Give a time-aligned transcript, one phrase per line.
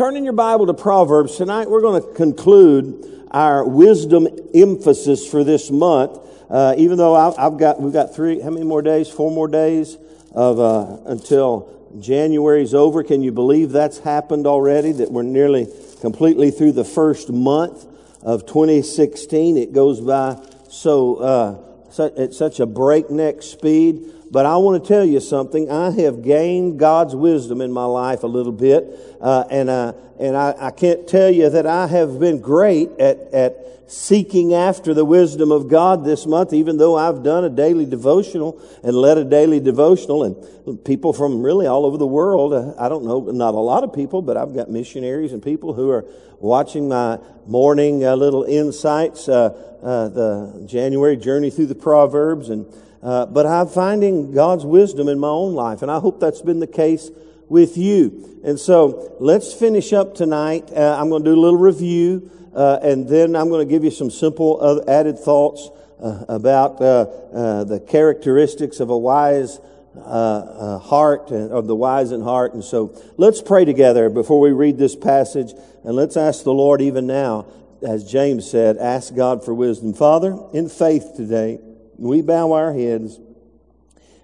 [0.00, 1.36] Turn in your Bible to Proverbs.
[1.36, 6.18] Tonight we're going to conclude our wisdom emphasis for this month.
[6.48, 9.10] Uh, even though I've, I've, got, we've got three, how many more days?
[9.10, 9.98] Four more days
[10.32, 11.68] of, uh, until
[12.00, 13.02] January's over.
[13.02, 14.92] Can you believe that's happened already?
[14.92, 15.68] That we're nearly
[16.00, 17.84] completely through the first month
[18.22, 19.58] of 2016.
[19.58, 24.14] It goes by so, uh, at such a breakneck speed.
[24.30, 25.70] But I want to tell you something.
[25.70, 28.86] I have gained God's wisdom in my life a little bit,
[29.20, 33.18] uh, and uh, and I, I, can't tell you that I have been great at
[33.32, 36.52] at seeking after the wisdom of God this month.
[36.52, 41.42] Even though I've done a daily devotional and led a daily devotional, and people from
[41.42, 42.54] really all over the world.
[42.54, 45.74] Uh, I don't know, not a lot of people, but I've got missionaries and people
[45.74, 46.04] who are
[46.38, 47.18] watching my
[47.48, 49.48] morning uh, little insights, uh,
[49.82, 52.72] uh, the January journey through the Proverbs and.
[53.02, 56.60] Uh, but I'm finding God's wisdom in my own life, and I hope that's been
[56.60, 57.10] the case
[57.48, 58.40] with you.
[58.44, 60.70] And so let's finish up tonight.
[60.70, 63.84] Uh, I'm going to do a little review, uh, and then I'm going to give
[63.84, 69.60] you some simple added thoughts uh, about uh, the characteristics of a wise
[69.94, 72.54] heart, of the wise in heart.
[72.54, 75.52] And so let's pray together before we read this passage,
[75.84, 77.46] and let's ask the Lord even now,
[77.82, 79.94] as James said, ask God for wisdom.
[79.94, 81.60] Father, in faith today,
[82.08, 83.18] we bow our heads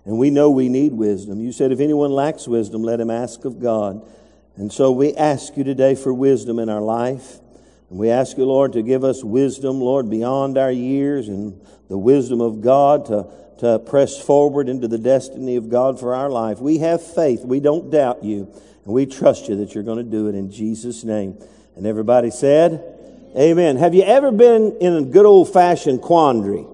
[0.07, 1.41] and we know we need wisdom.
[1.41, 4.07] You said, if anyone lacks wisdom, let him ask of God.
[4.57, 7.39] And so we ask you today for wisdom in our life.
[7.91, 11.99] And we ask you, Lord, to give us wisdom, Lord, beyond our years and the
[11.99, 13.27] wisdom of God to,
[13.59, 16.61] to press forward into the destiny of God for our life.
[16.61, 17.45] We have faith.
[17.45, 18.49] We don't doubt you.
[18.85, 21.37] And we trust you that you're going to do it in Jesus' name.
[21.77, 22.93] And everybody said,
[23.37, 23.77] Amen.
[23.77, 26.65] Have you ever been in a good old fashioned quandary?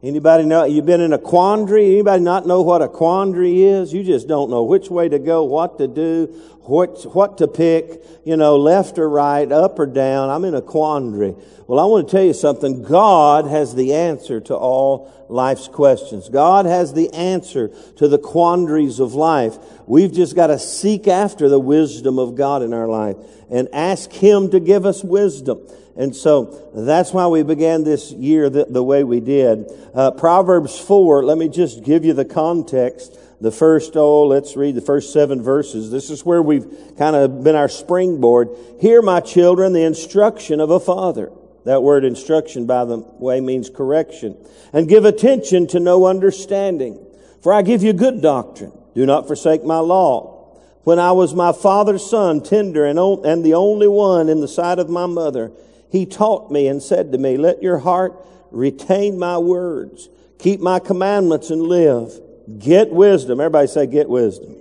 [0.00, 1.94] Anybody know, you've been in a quandary?
[1.94, 3.92] Anybody not know what a quandary is?
[3.92, 6.26] You just don't know which way to go, what to do,
[6.60, 10.30] what, what to pick, you know, left or right, up or down.
[10.30, 11.34] I'm in a quandary.
[11.66, 12.84] Well, I want to tell you something.
[12.84, 16.28] God has the answer to all life's questions.
[16.28, 19.58] God has the answer to the quandaries of life.
[19.88, 23.16] We've just got to seek after the wisdom of God in our life
[23.50, 25.66] and ask Him to give us wisdom.
[25.98, 29.66] And so that's why we began this year the, the way we did.
[29.92, 33.18] Uh, Proverbs 4, let me just give you the context.
[33.40, 35.90] The first, oh, let's read the first seven verses.
[35.90, 36.66] This is where we've
[36.96, 38.48] kind of been our springboard.
[38.80, 41.32] Hear, my children, the instruction of a father.
[41.64, 44.36] That word instruction, by the way, means correction.
[44.72, 47.04] And give attention to know understanding.
[47.42, 48.72] For I give you good doctrine.
[48.94, 50.56] Do not forsake my law.
[50.84, 54.78] When I was my father's son, tender and, and the only one in the sight
[54.78, 55.52] of my mother,
[55.90, 58.14] he taught me and said to me, Let your heart
[58.50, 62.20] retain my words, keep my commandments and live.
[62.58, 63.40] Get wisdom.
[63.40, 64.56] Everybody say, Get wisdom.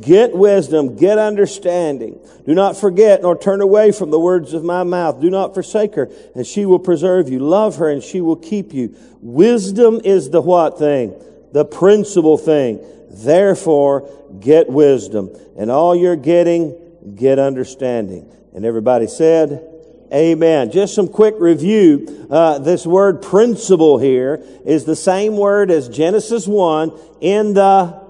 [0.00, 2.18] Get wisdom, get understanding.
[2.44, 5.20] Do not forget nor turn away from the words of my mouth.
[5.20, 7.38] Do not forsake her, and she will preserve you.
[7.38, 8.96] Love her, and she will keep you.
[9.20, 11.14] Wisdom is the what thing?
[11.52, 12.84] The principal thing.
[13.10, 14.10] Therefore,
[14.40, 15.30] get wisdom.
[15.56, 16.76] And all you're getting,
[17.14, 18.28] get understanding.
[18.52, 19.73] And everybody said,
[20.14, 20.70] Amen.
[20.70, 22.28] Just some quick review.
[22.30, 28.00] Uh, this word principal here is the same word as Genesis 1 in the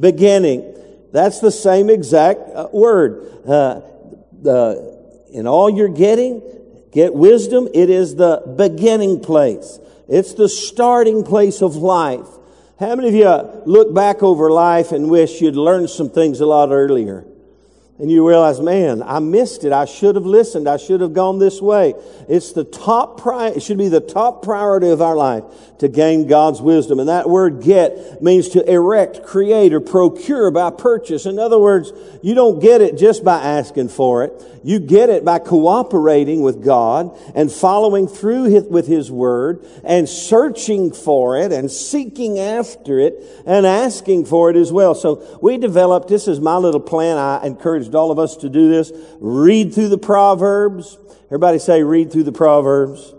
[0.00, 0.74] beginning.
[1.12, 3.46] That's the same exact uh, word.
[3.46, 3.82] Uh,
[5.32, 6.42] in all you're getting,
[6.90, 7.68] get wisdom.
[7.72, 9.78] It is the beginning place.
[10.08, 12.26] It's the starting place of life.
[12.80, 16.46] How many of you look back over life and wish you'd learned some things a
[16.46, 17.24] lot earlier?
[17.98, 19.72] And you realize, man, I missed it.
[19.72, 20.68] I should have listened.
[20.68, 21.94] I should have gone this way.
[22.28, 25.44] It's the top pri- it should be the top priority of our life
[25.78, 27.00] to gain God's wisdom.
[27.00, 31.26] And that word get means to erect, create, or procure by purchase.
[31.26, 31.92] In other words,
[32.22, 34.51] you don't get it just by asking for it.
[34.64, 40.92] You get it by cooperating with God and following through with His Word and searching
[40.92, 44.94] for it and seeking after it and asking for it as well.
[44.94, 47.18] So we developed, this is my little plan.
[47.18, 48.92] I encouraged all of us to do this.
[49.20, 50.98] Read through the Proverbs.
[51.26, 53.14] Everybody say read through the Proverbs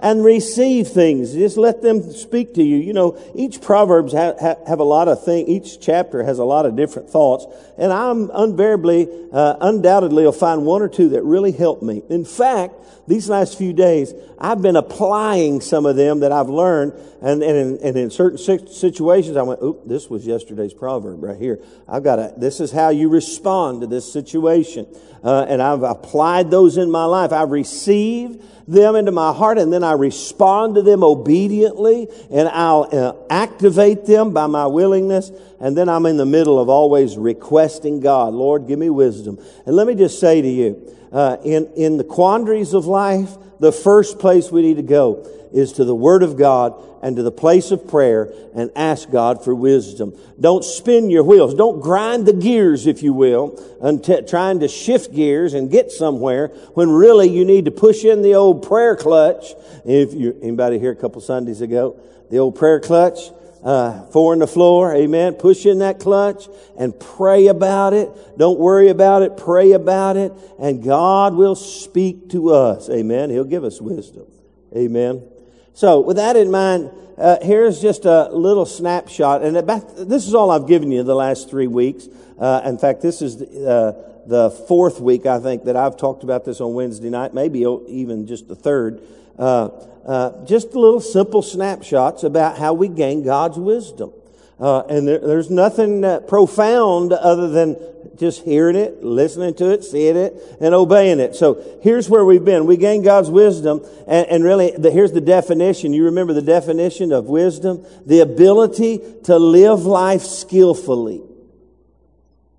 [0.00, 1.32] and receive things.
[1.32, 2.76] Just let them speak to you.
[2.76, 6.44] You know, each Proverbs ha- ha- have a lot of things, each chapter has a
[6.44, 7.46] lot of different thoughts.
[7.78, 12.02] And I'm invariably, uh, undoubtedly will find one or two that really help me.
[12.08, 12.74] In fact,
[13.06, 16.92] these last few days, I've been applying some of them that I've learned.
[17.22, 21.38] And, and, in, and in certain situations, I went, oop, this was yesterday's proverb right
[21.38, 21.60] here.
[21.88, 24.86] I've got to, this is how you respond to this situation.
[25.22, 27.32] Uh, and I've applied those in my life.
[27.32, 32.88] I've received them into my heart and then I respond to them obediently and I'll
[32.92, 35.30] uh, activate them by my willingness.
[35.60, 39.38] And then I'm in the middle of always requesting God, Lord, give me wisdom.
[39.64, 43.72] And let me just say to you, uh, in, in the quandaries of life, the
[43.72, 47.30] first place we need to go is to the Word of God and to the
[47.30, 50.18] place of prayer and ask God for wisdom.
[50.40, 51.54] Don't spin your wheels.
[51.54, 56.48] Don't grind the gears, if you will, until trying to shift gears and get somewhere
[56.74, 59.54] when really you need to push in the old prayer clutch.
[59.84, 62.00] If you, anybody here a couple Sundays ago,
[62.30, 63.30] the old prayer clutch,
[63.66, 65.34] uh, four in the floor, amen.
[65.34, 66.48] Push in that clutch
[66.78, 68.08] and pray about it.
[68.38, 69.36] Don't worry about it.
[69.36, 70.32] Pray about it.
[70.60, 73.30] And God will speak to us, amen.
[73.30, 74.26] He'll give us wisdom,
[74.74, 75.28] amen.
[75.74, 80.34] So, with that in mind, uh, here's just a little snapshot, and about, this is
[80.34, 82.06] all I've given you the last three weeks.
[82.38, 86.22] Uh, in fact, this is the, uh, the, fourth week I think that I've talked
[86.22, 89.02] about this on Wednesday night, maybe even just the third.
[89.38, 89.68] Uh,
[90.06, 94.12] uh, just a little simple snapshots about how we gain God's wisdom.
[94.58, 97.76] Uh, and there, there's nothing profound other than
[98.16, 101.34] just hearing it, listening to it, seeing it, and obeying it.
[101.34, 102.66] So here's where we've been.
[102.66, 105.92] We gain God's wisdom, and, and really, the, here's the definition.
[105.92, 107.84] You remember the definition of wisdom?
[108.06, 111.22] The ability to live life skillfully.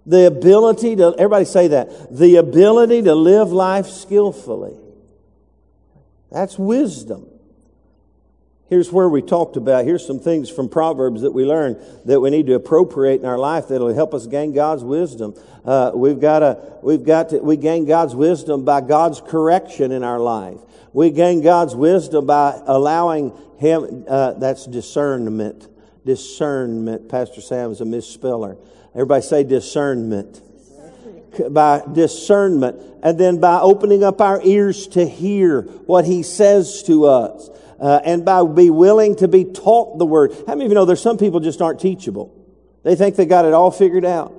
[0.06, 2.16] The ability to, everybody say that.
[2.16, 4.78] The ability to live life skillfully.
[6.32, 7.28] That's wisdom.
[8.70, 12.30] Here's where we talked about, here's some things from Proverbs that we learned that we
[12.30, 15.36] need to appropriate in our life that'll help us gain God's wisdom.
[15.64, 20.04] Uh, we've got to, we've got to, we gain God's wisdom by God's correction in
[20.04, 20.60] our life.
[20.92, 25.70] We gain God's wisdom by allowing Him, uh, that's discernment.
[26.06, 27.08] Discernment.
[27.08, 28.58] Pastor Sam Sam's a misspeller.
[28.94, 30.42] Everybody say discernment.
[31.50, 32.82] By discernment.
[33.04, 37.50] And then by opening up our ears to hear what He says to us
[37.80, 40.34] uh, and by be willing to be taught the word.
[40.48, 42.34] How many of you know there's some people just aren't teachable?
[42.84, 44.34] They think they got it all figured out.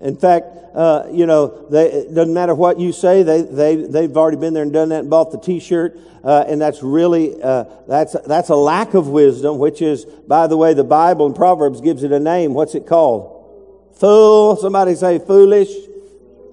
[0.00, 3.22] In fact, uh, you know, they, it doesn't matter what you say.
[3.22, 6.60] They they they've already been there and done that and bought the T-shirt, uh, and
[6.60, 9.58] that's really uh, that's that's a lack of wisdom.
[9.58, 12.54] Which is, by the way, the Bible and Proverbs gives it a name.
[12.54, 13.94] What's it called?
[13.98, 14.56] Fool.
[14.56, 15.70] Somebody say foolish.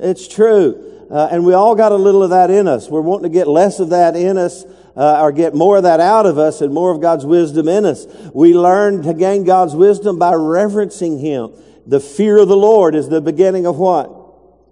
[0.02, 2.90] It's true, uh, and we all got a little of that in us.
[2.90, 4.66] We're wanting to get less of that in us
[4.96, 7.86] uh, or get more of that out of us and more of God's wisdom in
[7.86, 8.06] us.
[8.34, 11.52] We learn to gain God's wisdom by reverencing Him.
[11.86, 14.10] The fear of the Lord is the beginning of what?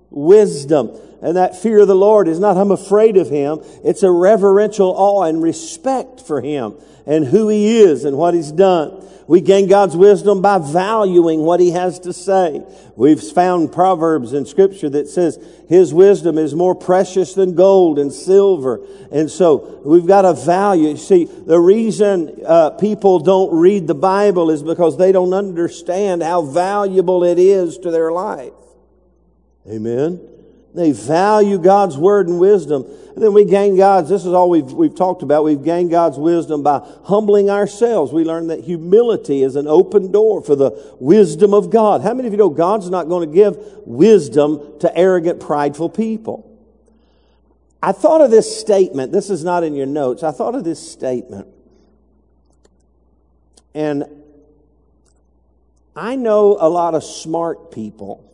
[0.10, 1.00] Wisdom.
[1.22, 3.60] And that fear of the Lord is not, I'm afraid of Him.
[3.84, 6.76] It's a reverential awe and respect for Him
[7.10, 9.04] and who He is and what He's done.
[9.28, 12.64] We gain God's wisdom by valuing what He has to say.
[12.96, 18.14] We've found Proverbs in Scripture that says His wisdom is more precious than gold and
[18.14, 18.86] silver.
[19.12, 20.96] And so we've got to value.
[20.98, 26.44] See, the reason uh, people don't read the Bible is because they don't understand how
[26.44, 28.54] valuable it is to their life.
[29.68, 30.39] Amen.
[30.74, 32.86] They value God's word and wisdom.
[33.16, 35.44] And then we gain God's, this is all we've, we've talked about.
[35.44, 38.14] We've gained God's wisdom by humbling ourselves.
[38.14, 42.02] We learn that humility is an open door for the wisdom of God.
[42.02, 46.46] How many of you know God's not going to give wisdom to arrogant, prideful people?
[47.82, 49.12] I thought of this statement.
[49.12, 50.22] This is not in your notes.
[50.22, 51.48] I thought of this statement.
[53.74, 54.06] And
[55.96, 58.29] I know a lot of smart people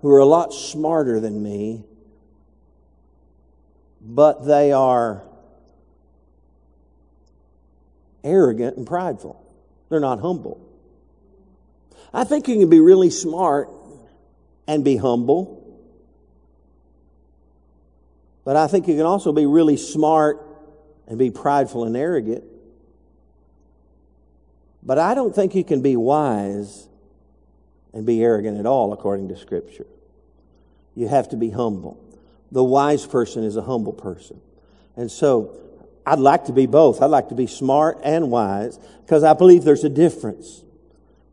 [0.00, 1.84] who are a lot smarter than me,
[4.00, 5.22] but they are
[8.22, 9.44] arrogant and prideful.
[9.88, 10.60] They're not humble.
[12.12, 13.70] I think you can be really smart
[14.66, 15.56] and be humble.
[18.44, 20.44] But I think you can also be really smart
[21.06, 22.44] and be prideful and arrogant.
[24.82, 26.87] But I don't think you can be wise
[27.92, 29.86] and be arrogant at all, according to Scripture.
[30.94, 32.02] You have to be humble.
[32.50, 34.40] The wise person is a humble person.
[34.96, 35.58] And so,
[36.08, 37.02] I'd like to be both.
[37.02, 40.62] I'd like to be smart and wise because I believe there's a difference.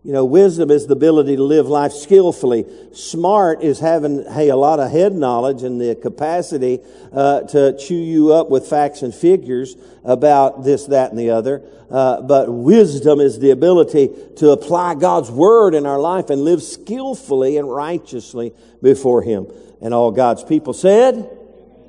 [0.05, 2.67] You know, wisdom is the ability to live life skillfully.
[2.93, 6.79] Smart is having, hey, a lot of head knowledge and the capacity
[7.11, 11.63] uh, to chew you up with facts and figures about this, that, and the other.
[11.89, 16.61] Uh, but wisdom is the ability to apply God's word in our life and live
[16.61, 19.47] skillfully and righteously before Him.
[19.81, 21.27] And all God's people said,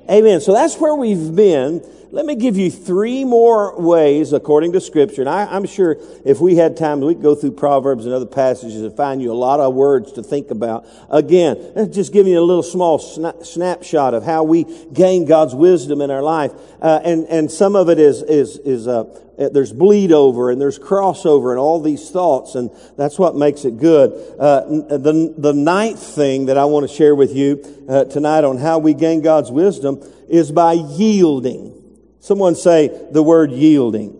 [0.09, 0.41] Amen.
[0.41, 1.85] So that's where we've been.
[2.09, 5.21] Let me give you three more ways according to Scripture.
[5.21, 8.25] And I, am sure if we had time, we could go through Proverbs and other
[8.25, 10.85] passages and find you a lot of words to think about.
[11.09, 15.99] Again, just giving you a little small sna- snapshot of how we gain God's wisdom
[15.99, 16.53] in our life.
[16.81, 19.03] Uh, and, and some of it is, is, is, uh,
[19.37, 23.77] there's bleed over and there's crossover and all these thoughts, and that's what makes it
[23.77, 24.11] good.
[24.39, 24.61] Uh,
[24.97, 28.79] the, the ninth thing that I want to share with you uh, tonight on how
[28.79, 31.76] we gain God's wisdom is by yielding.
[32.19, 34.15] Someone say the word yielding.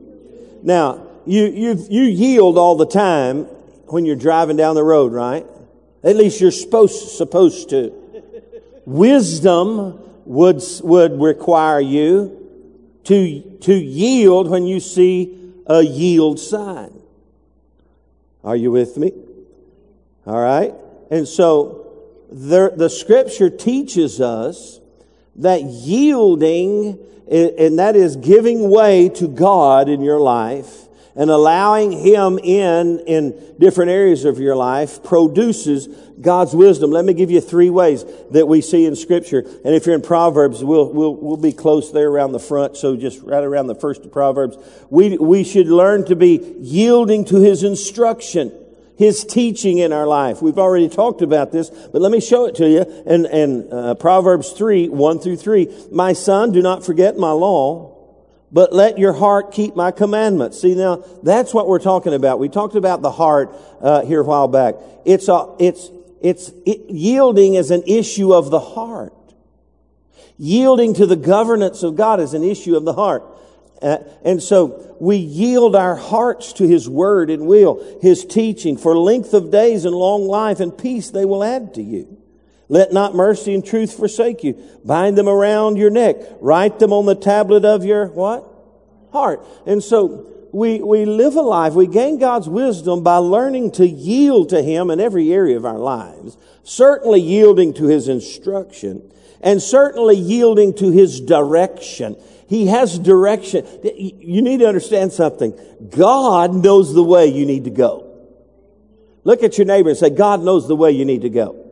[0.63, 3.43] Now, you, you, you yield all the time
[3.87, 5.45] when you're driving down the road, right?
[6.03, 7.93] At least you're supposed, supposed to.
[8.85, 12.47] Wisdom would, would require you
[13.05, 17.01] to, to yield when you see a yield sign.
[18.43, 19.11] Are you with me?
[20.25, 20.73] All right.
[21.09, 24.79] And so the, the scripture teaches us
[25.37, 32.37] that yielding, and that is giving way to God in your life and allowing Him
[32.37, 35.87] in, in different areas of your life produces
[36.21, 36.91] God's wisdom.
[36.91, 39.39] Let me give you three ways that we see in Scripture.
[39.39, 42.95] And if you're in Proverbs, we'll, we'll, we'll be close there around the front, so
[42.95, 44.57] just right around the first of Proverbs.
[44.91, 48.51] We, we should learn to be yielding to His instruction.
[48.97, 50.41] His teaching in our life.
[50.41, 52.81] We've already talked about this, but let me show it to you.
[53.05, 55.87] And, and uh, Proverbs 3, 1 through 3.
[55.91, 57.93] My son, do not forget my law,
[58.51, 60.61] but let your heart keep my commandments.
[60.61, 62.39] See now, that's what we're talking about.
[62.39, 64.75] We talked about the heart uh, here a while back.
[65.05, 69.13] It's a, it's it's it, yielding is an issue of the heart.
[70.37, 73.23] Yielding to the governance of God is an issue of the heart.
[73.81, 78.77] Uh, and so we yield our hearts to His word and will, His teaching.
[78.77, 82.17] For length of days and long life and peace they will add to you.
[82.69, 84.61] Let not mercy and truth forsake you.
[84.83, 86.17] Bind them around your neck.
[86.41, 88.45] Write them on the tablet of your what?
[89.13, 89.45] Heart.
[89.65, 94.49] And so we, we live a life, we gain God's wisdom by learning to yield
[94.49, 96.37] to Him in every area of our lives.
[96.63, 102.15] Certainly yielding to His instruction and certainly yielding to His direction.
[102.47, 103.65] He has direction.
[103.83, 105.57] You need to understand something.
[105.89, 108.05] God knows the way you need to go.
[109.23, 111.66] Look at your neighbor and say, God knows the way you need to go.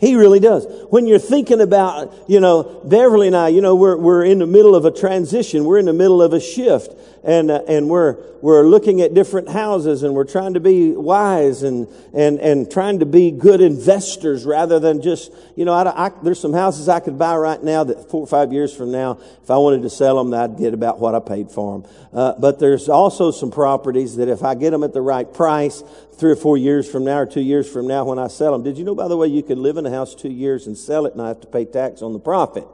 [0.00, 0.66] He really does.
[0.88, 4.46] When you're thinking about, you know, Beverly and I, you know, we're, we're in the
[4.46, 5.66] middle of a transition.
[5.66, 9.50] We're in the middle of a shift and, uh, and we're, we're looking at different
[9.50, 14.46] houses and we're trying to be wise and, and, and trying to be good investors
[14.46, 17.84] rather than just, you know, I, I, there's some houses I could buy right now
[17.84, 20.72] that four or five years from now, if I wanted to sell them, I'd get
[20.72, 21.90] about what I paid for them.
[22.12, 25.82] Uh, but there's also some properties that if I get them at the right price,
[26.14, 28.62] three or four years from now or two years from now when I sell them.
[28.62, 30.76] Did you know, by the way, you could live in a house two years and
[30.76, 32.66] sell it and I have to pay tax on the profit?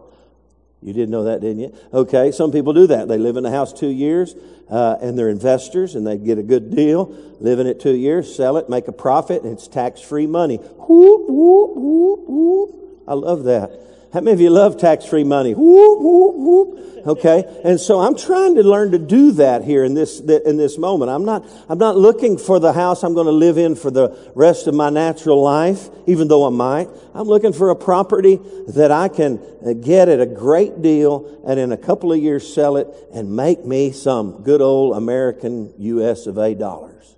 [0.82, 1.74] You didn't know that, didn't you?
[1.92, 3.08] Okay, some people do that.
[3.08, 4.34] They live in a house two years,
[4.70, 7.06] uh, and they're investors, and they get a good deal.
[7.40, 10.56] Live in it two years, sell it, make a profit, and it's tax-free money.
[10.56, 13.04] Whoop, whoop, whoop, whoop.
[13.08, 13.72] I love that.
[14.12, 15.54] How many of you love tax-free money?
[15.54, 16.96] Whoop, whoop, whoop.
[17.06, 17.44] Okay.
[17.62, 21.10] And so I'm trying to learn to do that here in this, in this moment.
[21.10, 24.16] I'm not, I'm not looking for the house I'm going to live in for the
[24.34, 26.88] rest of my natural life, even though I might.
[27.14, 31.60] I'm looking for a property that I can uh, get at a great deal and
[31.60, 36.26] in a couple of years sell it and make me some good old American US
[36.26, 37.16] of A dollars.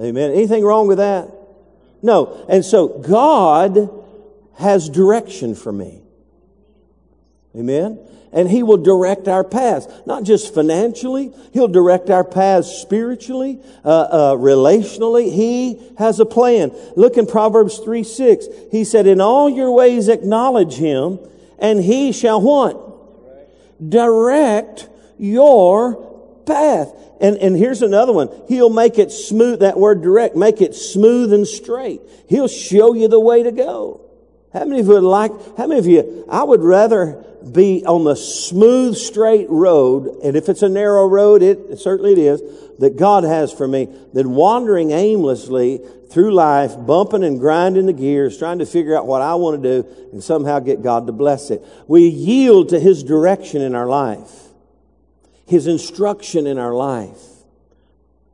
[0.00, 0.30] Amen.
[0.30, 1.32] Anything wrong with that?
[2.02, 2.46] No.
[2.48, 3.90] And so God
[4.58, 6.03] has direction for me.
[7.56, 7.98] Amen?
[8.32, 13.88] And He will direct our paths, not just financially, He'll direct our paths spiritually, uh,
[13.88, 15.32] uh, relationally.
[15.32, 16.72] He has a plan.
[16.96, 18.46] Look in Proverbs 3 6.
[18.72, 21.20] He said, In all your ways acknowledge Him,
[21.58, 22.80] and He shall what?
[23.88, 26.92] Direct your path.
[27.20, 28.28] And, and here's another one.
[28.48, 32.00] He'll make it smooth, that word direct, make it smooth and straight.
[32.28, 34.03] He'll show you the way to go.
[34.54, 38.04] How many of you would like, how many of you, I would rather be on
[38.04, 42.40] the smooth, straight road, and if it's a narrow road, it, certainly it is,
[42.78, 48.38] that God has for me, than wandering aimlessly through life, bumping and grinding the gears,
[48.38, 51.50] trying to figure out what I want to do, and somehow get God to bless
[51.50, 51.60] it.
[51.88, 54.30] We yield to His direction in our life,
[55.46, 57.20] His instruction in our life.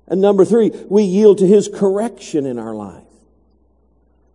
[0.06, 3.09] And number three, we yield to His correction in our life.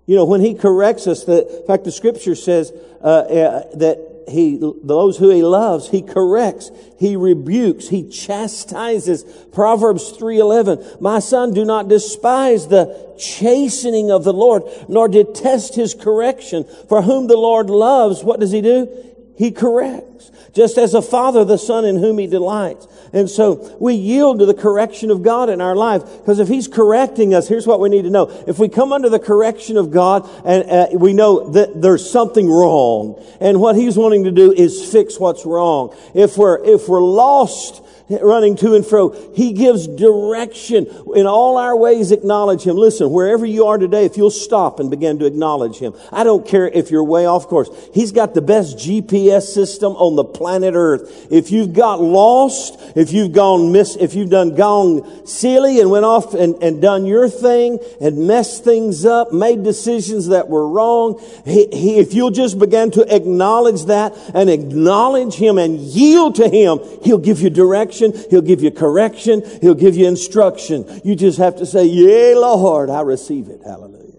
[0.05, 2.71] You know, when He corrects us, the, in fact, the scripture says
[3.01, 9.23] uh, uh, that he, those who he loves, he corrects, he rebukes, he chastises.
[9.53, 15.93] Proverbs 3.11, my son, do not despise the chastening of the Lord, nor detest his
[15.93, 16.65] correction.
[16.89, 18.89] For whom the Lord loves, what does he do?
[19.37, 20.31] He corrects.
[20.55, 22.87] Just as a father the son in whom he delights.
[23.13, 26.67] And so we yield to the correction of God in our life because if he's
[26.67, 28.27] correcting us, here's what we need to know.
[28.47, 32.49] If we come under the correction of God and uh, we know that there's something
[32.49, 35.95] wrong and what he's wanting to do is fix what's wrong.
[36.13, 39.09] If we're, if we're lost running to and fro.
[39.33, 40.87] He gives direction.
[41.15, 42.75] In all our ways, acknowledge Him.
[42.75, 45.93] Listen, wherever you are today, if you'll stop and begin to acknowledge Him.
[46.11, 47.69] I don't care if you're way off course.
[47.93, 51.27] He's got the best GPS system on the planet Earth.
[51.31, 56.05] If you've got lost, if you've gone miss, if you've done gone silly and went
[56.05, 61.19] off and, and done your thing and messed things up, made decisions that were wrong,
[61.45, 66.47] he, he, if you'll just begin to acknowledge that and acknowledge Him and yield to
[66.47, 68.29] Him, He'll give you direction direction.
[68.29, 69.43] He'll give you correction.
[69.61, 71.01] He'll give you instruction.
[71.03, 73.61] You just have to say, Yea, Lord, I receive it.
[73.65, 74.13] Hallelujah.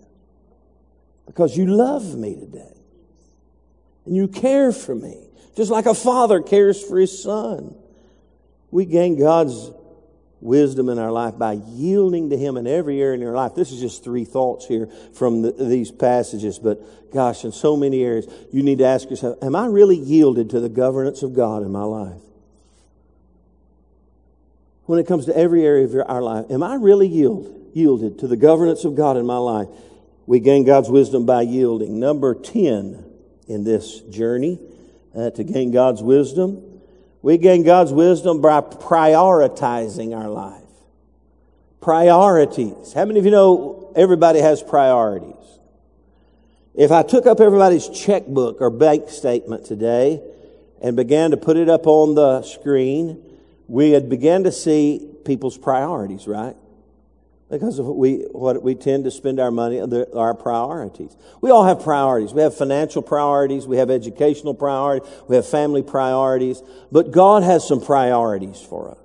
[1.27, 2.73] Because you love me today.
[4.05, 5.29] And you care for me.
[5.57, 7.75] Just like a father cares for his son.
[8.71, 9.71] We gain God's
[10.41, 13.55] wisdom in our life by yielding to Him in every area in our life.
[13.55, 18.05] This is just three thoughts here from the, these passages, but gosh, in so many
[18.05, 21.63] areas, you need to ask yourself, am I really yielded to the governance of God
[21.63, 22.21] in my life?
[24.87, 26.47] When it comes to every area of our life.
[26.51, 29.69] Am I really yield, yielded to the governance of God in my life?
[30.27, 32.01] We gain God's wisdom by yielding.
[32.01, 33.05] Number 10
[33.47, 34.59] in this journey
[35.15, 36.81] uh, to gain God's wisdom.
[37.23, 40.63] We gain God's wisdom by prioritizing our life.
[41.81, 42.93] Priorities.
[42.93, 45.35] How many of you know everybody has priorities?
[46.75, 50.21] If I took up everybody's checkbook or bank statement today
[50.83, 53.23] and began to put it up on the screen,
[53.69, 56.57] we had began to see people's priorities, right?
[57.51, 61.17] Because of we, what we tend to spend our money, on our priorities.
[61.41, 62.33] We all have priorities.
[62.33, 63.67] We have financial priorities.
[63.67, 65.09] We have educational priorities.
[65.29, 66.63] We have family priorities.
[66.91, 68.99] But God has some priorities for us.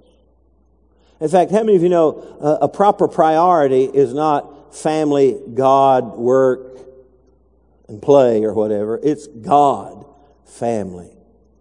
[1.20, 6.18] In fact, how many of you know uh, a proper priority is not family, God,
[6.18, 6.80] work,
[7.88, 9.00] and play or whatever.
[9.03, 10.06] It's God,
[10.46, 11.12] family,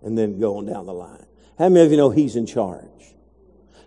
[0.03, 1.20] and then going down the line.
[1.61, 2.87] How many of you know He's in charge?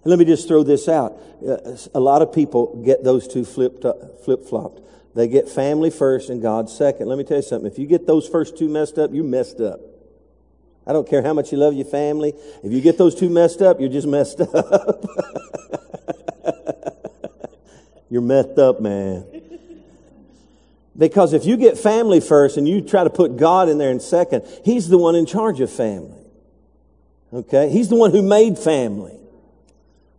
[0.04, 1.20] And let me just throw this out.
[1.46, 3.84] Uh, a lot of people get those two flipped
[4.24, 4.82] flip flopped.
[5.16, 7.08] They get family first and God second.
[7.08, 7.72] Let me tell you something.
[7.72, 9.80] If you get those first two messed up, you messed up.
[10.86, 12.34] I don't care how much you love your family.
[12.64, 14.52] If you get those two messed up, you're just messed up.
[18.12, 19.26] you're messed up, man.
[20.96, 24.00] Because if you get family first and you try to put God in there in
[24.00, 26.23] second, He's the one in charge of family.
[27.34, 27.70] Okay?
[27.70, 29.18] He's the one who made family.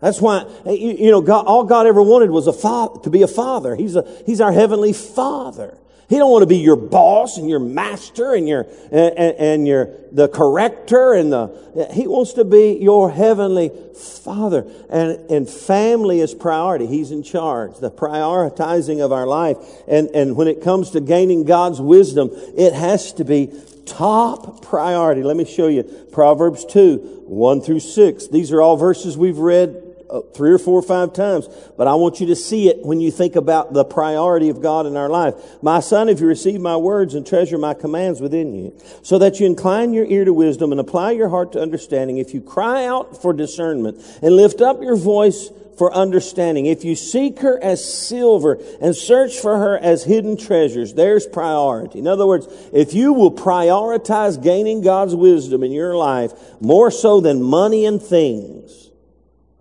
[0.00, 3.28] That's why, you, know, God, all God ever wanted was a father, to be a
[3.28, 3.74] father.
[3.74, 5.78] He's a, he's our heavenly father.
[6.10, 9.88] He don't want to be your boss and your master and your, and, and your,
[10.12, 14.70] the corrector and the, he wants to be your heavenly father.
[14.90, 16.86] And, and family is priority.
[16.86, 17.78] He's in charge.
[17.78, 19.56] The prioritizing of our life.
[19.88, 23.50] And, and when it comes to gaining God's wisdom, it has to be
[23.86, 25.22] top priority.
[25.22, 28.28] Let me show you Proverbs 2, 1 through 6.
[28.28, 31.94] These are all verses we've read uh, three or four or five times, but I
[31.94, 35.08] want you to see it when you think about the priority of God in our
[35.08, 35.34] life.
[35.62, 39.40] My son, if you receive my words and treasure my commands within you, so that
[39.40, 42.86] you incline your ear to wisdom and apply your heart to understanding, if you cry
[42.86, 46.66] out for discernment and lift up your voice for understanding.
[46.66, 51.98] If you seek her as silver and search for her as hidden treasures, there's priority.
[51.98, 57.20] In other words, if you will prioritize gaining God's wisdom in your life more so
[57.20, 58.84] than money and things,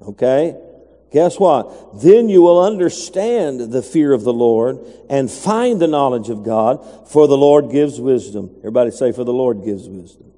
[0.07, 0.57] Okay?
[1.11, 2.01] Guess what?
[2.01, 7.09] Then you will understand the fear of the Lord and find the knowledge of God,
[7.09, 8.49] for the Lord gives wisdom.
[8.59, 10.32] Everybody say, for the Lord gives wisdom.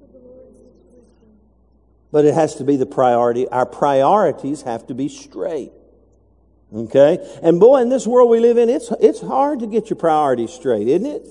[2.15, 3.45] But it has to be the priority.
[3.49, 5.73] Our priorities have to be straight.
[6.73, 7.19] Okay?
[7.43, 10.51] And boy, in this world we live in, it's, it's hard to get your priorities
[10.51, 11.27] straight, isn't it?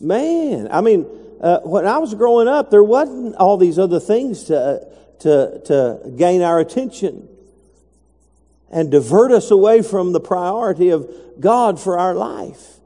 [0.00, 1.06] Man, I mean,
[1.38, 4.78] uh, when I was growing up, there wasn't all these other things to, uh,
[5.18, 7.28] to, to gain our attention
[8.70, 12.80] and divert us away from the priority of God for our life.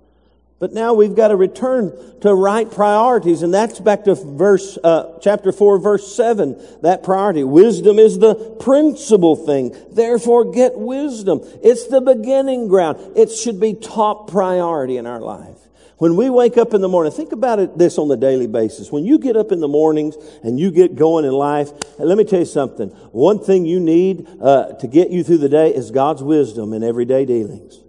[0.59, 1.93] But now we've got to return
[2.23, 6.59] to right priorities, and that's back to verse, uh, chapter 4, verse 7.
[6.81, 7.45] That priority.
[7.45, 9.77] Wisdom is the principal thing.
[9.91, 11.43] Therefore, get wisdom.
[11.63, 13.17] It's the beginning ground.
[13.17, 15.59] It should be top priority in our life.
[15.99, 18.91] When we wake up in the morning, think about it this on the daily basis.
[18.91, 22.25] When you get up in the mornings and you get going in life, let me
[22.25, 22.89] tell you something.
[23.13, 26.83] One thing you need uh, to get you through the day is God's wisdom in
[26.83, 27.81] everyday dealings.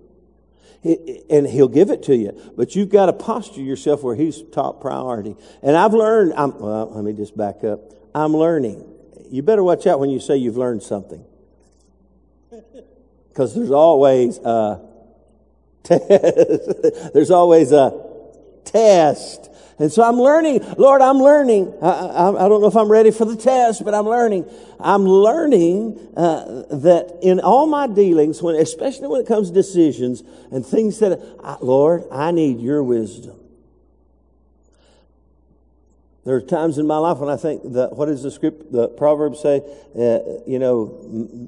[1.30, 4.82] And he'll give it to you, but you've got to posture yourself where he's top
[4.82, 5.36] priority.
[5.62, 7.80] And I've learned, I'm, well, let me just back up.
[8.16, 8.84] I'm learning
[9.32, 11.24] you better watch out when you say you've learned something.
[13.30, 14.82] Because there's always a
[15.84, 17.14] test.
[17.14, 17.94] there's always a
[18.66, 19.47] test.
[19.80, 21.72] And so I'm learning, Lord, I'm learning.
[21.82, 24.50] I, I, I, don't know if I'm ready for the test, but I'm learning.
[24.80, 30.24] I'm learning uh, that in all my dealings, when, especially when it comes to decisions
[30.52, 33.40] and things that, I, Lord, I need your wisdom.
[36.26, 38.90] There are times in my life when I think that what does the script, the
[38.90, 39.62] Proverbs say?
[39.98, 41.00] Uh, you know,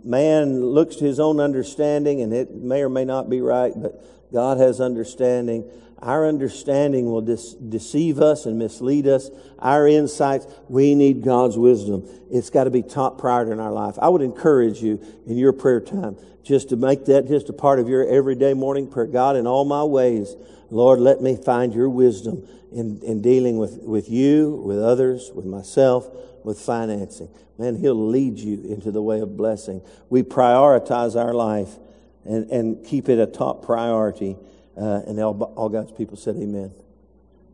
[0.05, 4.31] man looks to his own understanding, and it may or may not be right, but
[4.31, 5.69] God has understanding.
[6.01, 9.29] Our understanding will dis- deceive us and mislead us.
[9.59, 12.07] Our insights, we need God's wisdom.
[12.31, 13.95] It's got to be top priority in our life.
[14.01, 17.79] I would encourage you in your prayer time just to make that just a part
[17.79, 19.07] of your everyday morning prayer.
[19.07, 20.35] God, in all my ways,
[20.69, 25.45] Lord, let me find your wisdom in, in dealing with, with you, with others, with
[25.45, 26.07] myself,
[26.43, 27.29] with financing.
[27.57, 29.81] Man, He'll lead you into the way of blessing.
[30.09, 31.75] We prioritize our life
[32.23, 34.37] and, and keep it a top priority
[34.79, 36.71] uh, and all, all God's people said, Amen.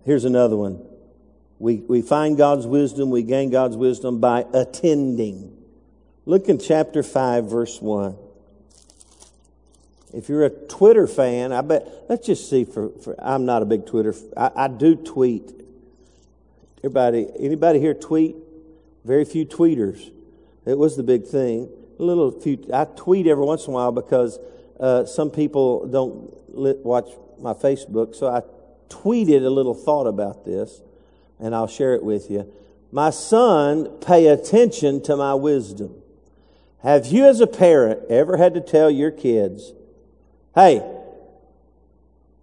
[0.06, 0.86] Here's another one.
[1.58, 5.58] We, we find God's wisdom, we gain God's wisdom by attending.
[6.26, 8.18] Look in chapter 5, verse 1.
[10.14, 13.66] If you're a Twitter fan, I bet, let's just see for, for I'm not a
[13.66, 15.52] big Twitter, I, I do tweet.
[16.80, 18.36] Everybody, anybody here tweet?
[19.04, 20.12] Very few tweeters.
[20.66, 21.70] It was the big thing.
[22.00, 24.38] A little few, I tweet every once in a while because
[24.80, 28.42] uh, some people don't watch my Facebook, so I
[28.90, 30.82] tweeted a little thought about this,
[31.40, 32.52] and I'll share it with you.
[32.92, 36.02] My son, pay attention to my wisdom.
[36.82, 39.74] Have you, as a parent, ever had to tell your kids,
[40.54, 40.82] hey,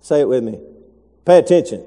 [0.00, 0.60] say it with me,
[1.24, 1.86] pay attention?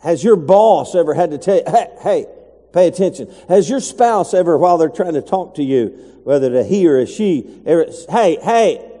[0.00, 2.26] Has your boss ever had to tell you, hey, hey,
[2.72, 3.32] pay attention?
[3.48, 6.98] Has your spouse ever, while they're trying to talk to you, whether to he or
[6.98, 8.91] a she, ever, hey, hey,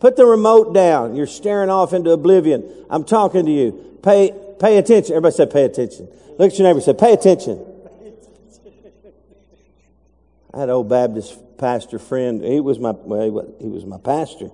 [0.00, 1.14] Put the remote down.
[1.14, 2.86] You're staring off into oblivion.
[2.88, 3.98] I'm talking to you.
[4.02, 5.12] Pay, pay attention.
[5.12, 6.08] Everybody say, pay attention.
[6.38, 7.66] Look at your neighbor and say, pay attention.
[10.52, 12.42] I had an old Baptist pastor friend.
[12.42, 14.50] He was my, well, he was my pastor.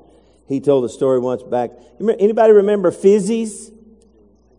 [0.49, 1.71] He told a story once back.
[2.01, 3.73] Anybody remember fizzies?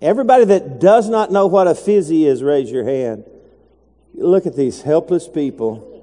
[0.01, 3.25] Everybody that does not know what a fizzy is, raise your hand.
[4.13, 5.93] Look at these helpless people.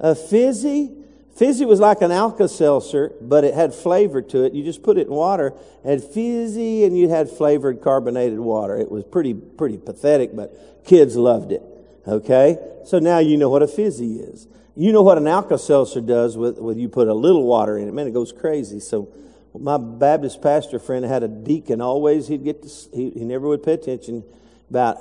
[0.00, 0.95] A fizzy
[1.36, 4.54] Fizzy was like an Alka Seltzer, but it had flavor to it.
[4.54, 5.52] You just put it in water,
[5.84, 8.76] and fizzy, and you had flavored carbonated water.
[8.78, 11.62] It was pretty, pretty pathetic, but kids loved it.
[12.08, 12.56] Okay?
[12.86, 14.48] So now you know what a fizzy is.
[14.76, 17.86] You know what an Alka Seltzer does with, with you put a little water in
[17.86, 17.92] it.
[17.92, 18.80] Man, it goes crazy.
[18.80, 19.12] So
[19.58, 21.82] my Baptist pastor friend had a deacon.
[21.82, 24.24] Always he'd get to, he, he never would pay attention.
[24.70, 24.98] About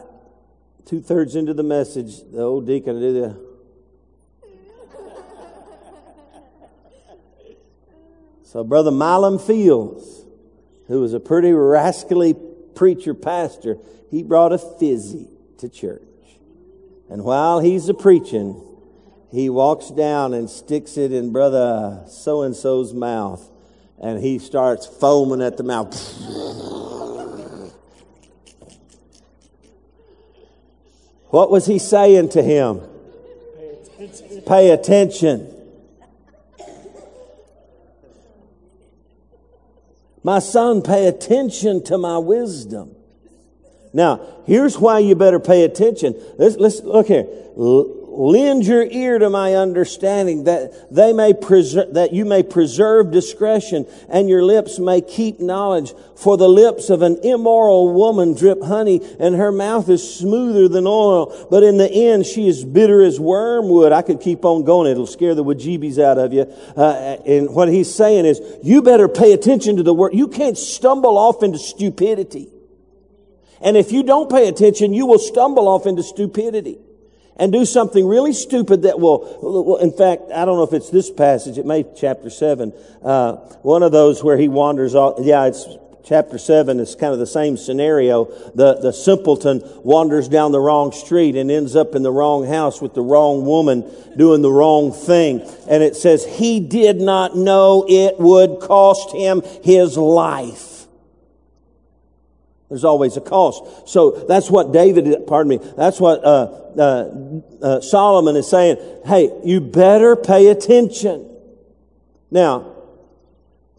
[0.85, 3.44] two thirds into the message, the old deacon would do the,
[8.55, 10.23] So Brother Milam Fields,
[10.87, 12.33] who was a pretty rascally
[12.73, 13.77] preacher pastor,
[14.09, 16.01] he brought a fizzy to church.
[17.09, 18.63] And while he's a preaching,
[19.29, 23.45] he walks down and sticks it in brother so and so's mouth,
[24.01, 25.93] and he starts foaming at the mouth.
[31.27, 32.79] What was he saying to him?
[33.57, 34.41] Pay attention.
[34.43, 35.54] Pay attention.
[40.25, 42.95] My son, pay attention to my wisdom.
[43.93, 46.19] Now, here's why you better pay attention.
[46.39, 47.27] Let's, let's look here.
[48.17, 53.85] Lend your ear to my understanding that they may preserve, that you may preserve discretion
[54.07, 55.93] and your lips may keep knowledge.
[56.15, 60.87] For the lips of an immoral woman drip honey and her mouth is smoother than
[60.87, 61.47] oil.
[61.51, 63.91] But in the end, she is bitter as wormwood.
[63.91, 64.89] I could keep on going.
[64.89, 66.43] It'll scare the wajibis out of you.
[66.77, 70.13] Uh, and what he's saying is, you better pay attention to the word.
[70.13, 72.49] You can't stumble off into stupidity.
[73.61, 76.79] And if you don't pay attention, you will stumble off into stupidity
[77.37, 81.11] and do something really stupid that will, in fact, I don't know if it's this
[81.11, 85.67] passage, it may chapter 7, uh, one of those where he wanders off, yeah, it's
[86.05, 88.25] chapter 7 It's kind of the same scenario.
[88.53, 92.81] The, the simpleton wanders down the wrong street and ends up in the wrong house
[92.81, 95.41] with the wrong woman doing the wrong thing.
[95.67, 100.74] And it says he did not know it would cost him his life.
[102.69, 103.87] There's always a cost.
[103.87, 106.47] So that's what David, pardon me, that's what uh,
[106.77, 108.77] uh, uh, Solomon is saying.
[109.05, 111.29] Hey, you better pay attention.
[112.31, 112.73] Now,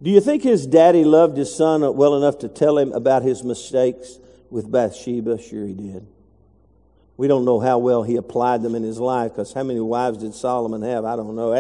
[0.00, 3.42] do you think his daddy loved his son well enough to tell him about his
[3.42, 4.18] mistakes
[4.50, 5.40] with Bathsheba?
[5.40, 6.06] Sure, he did.
[7.18, 10.18] We don't know how well he applied them in his life because how many wives
[10.18, 11.06] did Solomon have?
[11.06, 11.54] I don't know.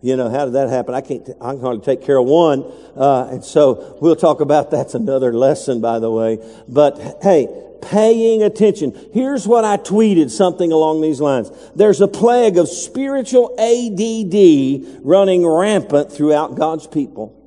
[0.00, 0.94] You know, how did that happen?
[0.94, 2.64] I can't, I can hardly take care of one.
[2.96, 6.38] Uh, and so we'll talk about that's another lesson, by the way.
[6.66, 7.46] But hey,
[7.82, 9.10] paying attention.
[9.12, 11.50] Here's what I tweeted, something along these lines.
[11.74, 17.41] There's a plague of spiritual ADD running rampant throughout God's people.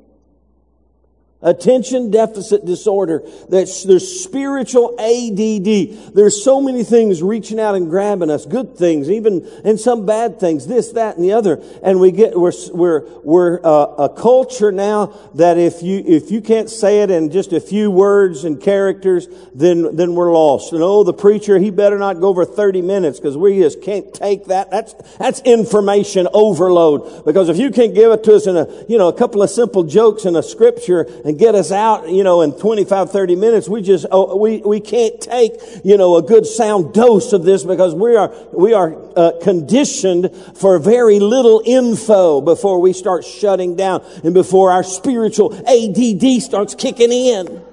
[1.46, 3.22] Attention deficit disorder.
[3.50, 6.16] That's, there's spiritual ADD.
[6.16, 8.48] There's so many things reaching out and grabbing us.
[8.48, 10.66] Good things, even, and some bad things.
[10.66, 11.62] This, that, and the other.
[11.84, 16.42] And we get, we're, we're, we're uh, a culture now that if you, if you
[16.42, 20.74] can't say it in just a few words and characters, then, then we're lost.
[20.74, 24.12] And oh, the preacher, he better not go over 30 minutes because we just can't
[24.12, 24.72] take that.
[24.72, 27.24] That's, that's information overload.
[27.24, 29.52] Because if you can't give it to us in a, you know, a couple of
[29.52, 33.70] simple jokes and a scripture and get us out, you know, in 25, 30 minutes.
[33.70, 37.64] We just, oh, we, we can't take, you know, a good sound dose of this
[37.64, 43.76] because we are, we are uh, conditioned for very little info before we start shutting
[43.76, 47.64] down and before our spiritual ADD starts kicking in.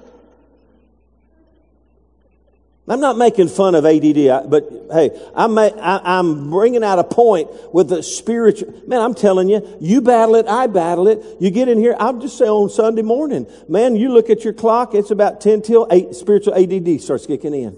[2.85, 7.49] I'm not making fun of ADD, but hey, I'm, I, am bringing out a point
[7.73, 8.73] with the spiritual.
[8.85, 11.23] Man, I'm telling you, you battle it, I battle it.
[11.39, 14.51] You get in here, I'll just say on Sunday morning, man, you look at your
[14.51, 17.77] clock, it's about 10 till 8, spiritual ADD starts kicking in.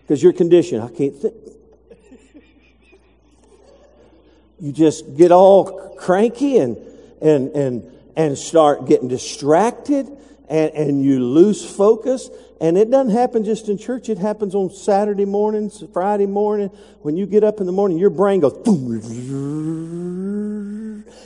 [0.00, 0.80] Because your condition.
[0.80, 1.34] I can't think.
[4.60, 6.78] You just get all cranky and,
[7.20, 10.06] and, and, and start getting distracted
[10.48, 12.30] and, and you lose focus
[12.62, 14.08] and it doesn't happen just in church.
[14.08, 16.68] It happens on Saturday mornings, Friday morning.
[17.00, 18.52] When you get up in the morning, your brain goes.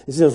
[0.06, 0.34] It says,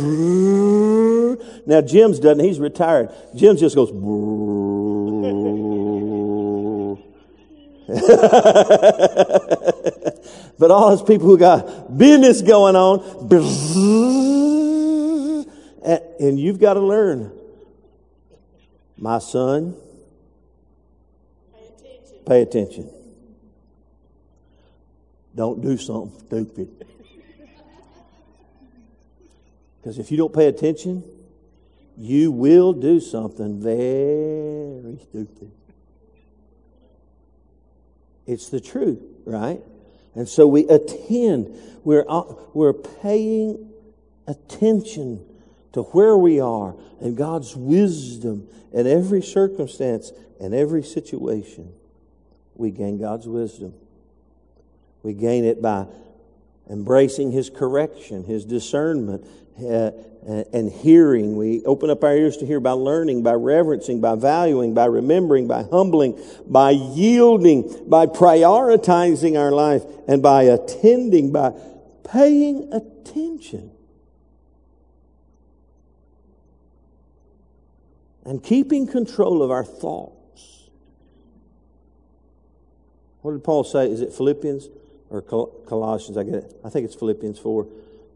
[1.66, 3.10] now Jim's doesn't, he's retired.
[3.36, 3.90] Jim just goes,
[10.60, 13.00] but all those people who got business going on,
[16.20, 17.32] and you've got to learn,
[18.98, 19.76] my son,
[22.26, 22.90] Pay attention.
[25.36, 26.86] Don't do something stupid.
[29.82, 31.04] Because if you don't pay attention,
[31.98, 35.52] you will do something very stupid.
[38.28, 39.62] It's the truth, right?
[40.14, 41.58] And so we attend.
[41.84, 43.72] We're, uh, we're paying
[44.28, 45.26] attention
[45.74, 51.74] to where we are and God's wisdom in every circumstance and every situation
[52.62, 53.74] we gain God's wisdom.
[55.02, 55.88] We gain it by
[56.69, 59.26] embracing His correction, His discernment,
[59.60, 59.91] uh,
[60.54, 61.36] and hearing.
[61.36, 65.47] We open up our ears to hear by learning, by reverencing, by valuing, by remembering,
[65.47, 71.54] by humbling, by yielding, by prioritizing our life, and by attending, by
[72.04, 73.71] paying attention.
[78.24, 80.21] And keeping control of our thoughts
[83.22, 83.90] what did Paul say?
[83.90, 84.70] Is it Philippians
[85.10, 86.18] or Colossians?
[86.18, 86.56] I get it.
[86.64, 87.68] I think it's Philippians 4.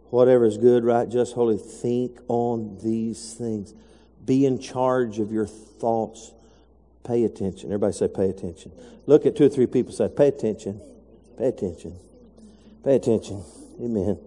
[0.10, 3.74] Whatever is good, right, just, holy, think on these things.
[4.24, 6.32] Be in charge of your thoughts.
[7.04, 7.70] Pay attention.
[7.70, 8.72] Everybody say, pay attention.
[9.06, 10.82] Look at two or three people say, pay attention.
[11.38, 12.00] Pay attention.
[12.84, 13.44] Pay attention.
[13.80, 14.20] Amen.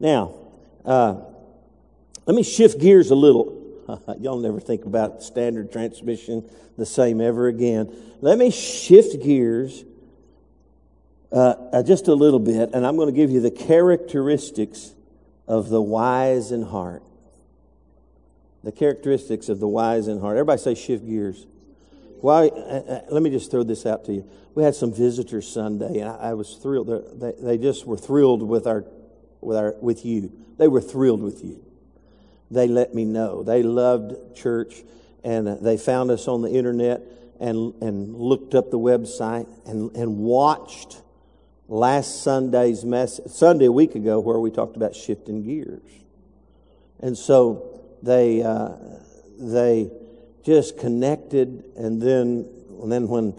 [0.00, 0.34] Now,
[0.84, 1.20] uh,
[2.26, 3.54] let me shift gears a little.
[4.20, 7.94] Y'all never think about standard transmission the same ever again.
[8.20, 9.84] Let me shift gears
[11.30, 14.94] uh, uh, just a little bit, and I'm going to give you the characteristics
[15.46, 17.02] of the wise in heart.
[18.64, 20.36] The characteristics of the wise in heart.
[20.36, 21.46] Everybody say shift gears.
[22.20, 22.48] Why?
[22.48, 24.28] Uh, uh, let me just throw this out to you.
[24.54, 26.88] We had some visitors Sunday, and I, I was thrilled.
[27.20, 28.84] They, they just were thrilled with our,
[29.40, 30.32] with our, with you.
[30.56, 31.64] They were thrilled with you.
[32.50, 34.82] They let me know they loved church,
[35.22, 37.02] and they found us on the internet
[37.38, 41.02] and and looked up the website and and watched
[41.68, 45.82] last Sunday's message, Sunday a week ago, where we talked about shifting gears.
[47.00, 48.72] And so they, uh,
[49.38, 49.90] they
[50.44, 52.48] just connected, and then,
[52.82, 53.34] and then when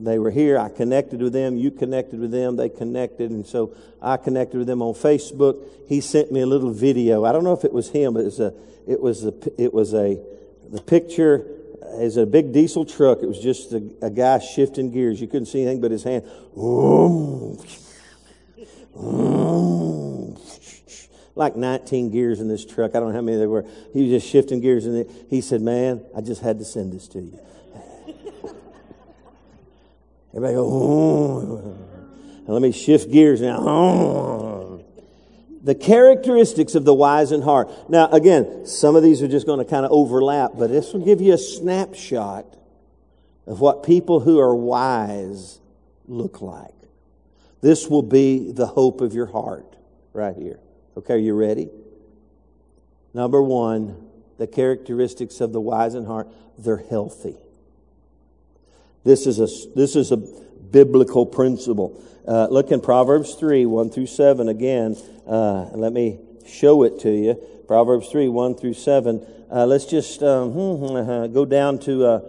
[0.00, 3.76] they were here, I connected with them, you connected with them, they connected, and so
[4.00, 5.62] I connected with them on Facebook.
[5.86, 7.24] He sent me a little video.
[7.24, 8.54] I don't know if it was him, but it was a,
[8.86, 10.18] it was a, it was a,
[10.70, 11.46] the picture
[12.00, 13.22] is a big diesel truck.
[13.22, 15.20] It was just a, a guy shifting gears.
[15.20, 16.24] You couldn't see anything but his hand.
[21.36, 22.94] Like 19 gears in this truck.
[22.94, 23.66] I don't know how many there were.
[23.92, 24.86] He was just shifting gears.
[24.86, 27.38] And he said, Man, I just had to send this to you.
[30.36, 31.76] Everybody go,
[32.48, 33.58] let me shift gears now.
[35.64, 37.70] The characteristics of the wise in heart.
[37.88, 41.04] Now, again, some of these are just going to kind of overlap, but this will
[41.04, 42.44] give you a snapshot
[43.46, 45.58] of what people who are wise
[46.06, 46.74] look like.
[47.62, 49.76] This will be the hope of your heart
[50.12, 50.60] right here.
[50.98, 51.70] Okay, are you ready?
[53.14, 57.36] Number one, the characteristics of the wise in heart, they're healthy.
[59.02, 60.22] This is a, this is a
[60.74, 62.02] biblical principle.
[62.26, 64.96] Uh, look in Proverbs 3, 1 through 7 again.
[65.24, 67.34] Uh, let me show it to you.
[67.68, 69.24] Proverbs 3, 1 through 7.
[69.52, 72.20] Uh, let's just um, hmm, hmm, uh-huh, go down to uh,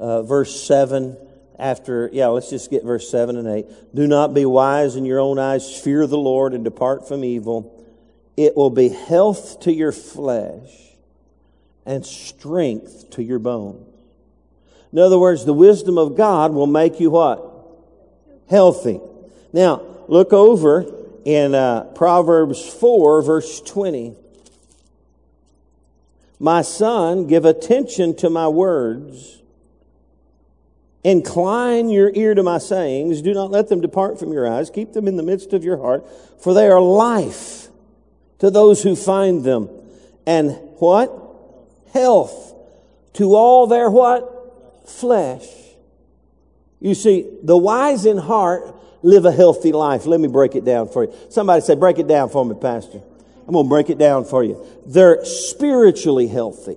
[0.00, 1.16] uh, verse 7
[1.60, 3.94] after, yeah, let's just get verse 7 and 8.
[3.94, 7.86] Do not be wise in your own eyes, fear the Lord, and depart from evil.
[8.36, 10.70] It will be health to your flesh
[11.86, 13.86] and strength to your bones.
[14.92, 17.51] In other words, the wisdom of God will make you what?
[18.48, 19.00] Healthy.
[19.52, 20.86] Now, look over
[21.24, 24.16] in uh, Proverbs 4, verse 20.
[26.38, 29.38] My son, give attention to my words.
[31.04, 33.22] Incline your ear to my sayings.
[33.22, 34.70] Do not let them depart from your eyes.
[34.70, 36.04] Keep them in the midst of your heart,
[36.40, 37.68] for they are life
[38.38, 39.68] to those who find them.
[40.26, 41.12] And what?
[41.92, 42.54] Health
[43.14, 44.88] to all their what?
[44.88, 45.46] Flesh.
[46.82, 50.04] You see, the wise in heart live a healthy life.
[50.04, 51.14] Let me break it down for you.
[51.30, 53.00] Somebody say, break it down for me, Pastor.
[53.46, 54.66] I'm going to break it down for you.
[54.84, 56.76] They're spiritually healthy.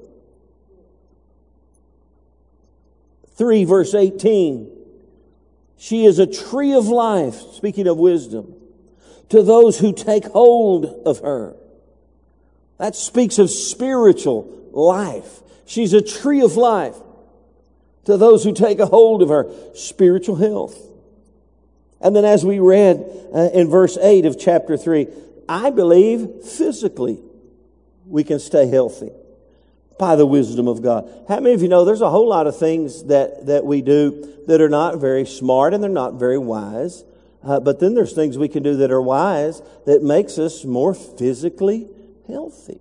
[3.37, 4.71] 3 verse 18.
[5.77, 8.53] She is a tree of life, speaking of wisdom,
[9.29, 11.55] to those who take hold of her.
[12.77, 15.41] That speaks of spiritual life.
[15.65, 16.95] She's a tree of life
[18.05, 20.77] to those who take a hold of our spiritual health.
[22.01, 25.07] And then as we read uh, in verse 8 of chapter 3,
[25.49, 27.19] I believe physically
[28.05, 29.11] we can stay healthy
[29.97, 31.09] by the wisdom of God.
[31.27, 34.35] How many of you know there's a whole lot of things that, that we do
[34.47, 37.03] that are not very smart and they're not very wise.
[37.43, 40.93] Uh, but then there's things we can do that are wise that makes us more
[40.93, 41.87] physically
[42.27, 42.79] healthy.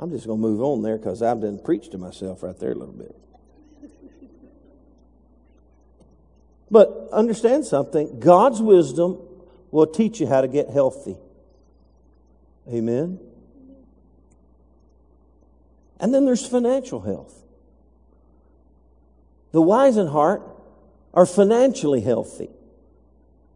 [0.00, 2.72] I'm just going to move on there because I've done preached to myself right there
[2.72, 3.14] a little bit.
[6.70, 9.18] But understand something God's wisdom
[9.70, 11.16] will teach you how to get healthy.
[12.66, 13.20] Amen.
[15.98, 17.42] And then there's financial health.
[19.52, 20.42] The wise in heart
[21.12, 22.48] are financially healthy.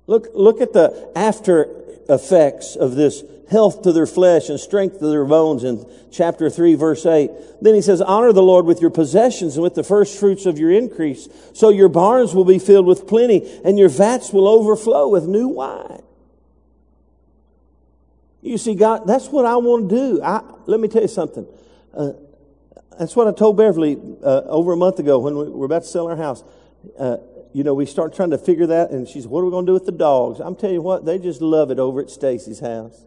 [0.06, 1.68] Look, look at the after
[2.06, 6.74] effects of this health to their flesh and strength to their bones in chapter 3
[6.74, 7.30] verse 8.
[7.60, 10.58] Then he says, honor the Lord with your possessions and with the first fruits of
[10.58, 11.28] your increase.
[11.52, 15.48] So your barns will be filled with plenty and your vats will overflow with new
[15.48, 16.02] wine.
[18.40, 20.22] You see, God, that's what I want to do.
[20.22, 21.46] I, let me tell you something.
[21.96, 22.12] Uh,
[22.98, 25.88] that's what I told Beverly uh, over a month ago when we were about to
[25.88, 26.44] sell our house.
[26.98, 27.16] Uh,
[27.54, 29.64] you know, we start trying to figure that, and she said, "What are we going
[29.64, 32.10] to do with the dogs?" I'm telling you what, they just love it over at
[32.10, 33.04] Stacy's house.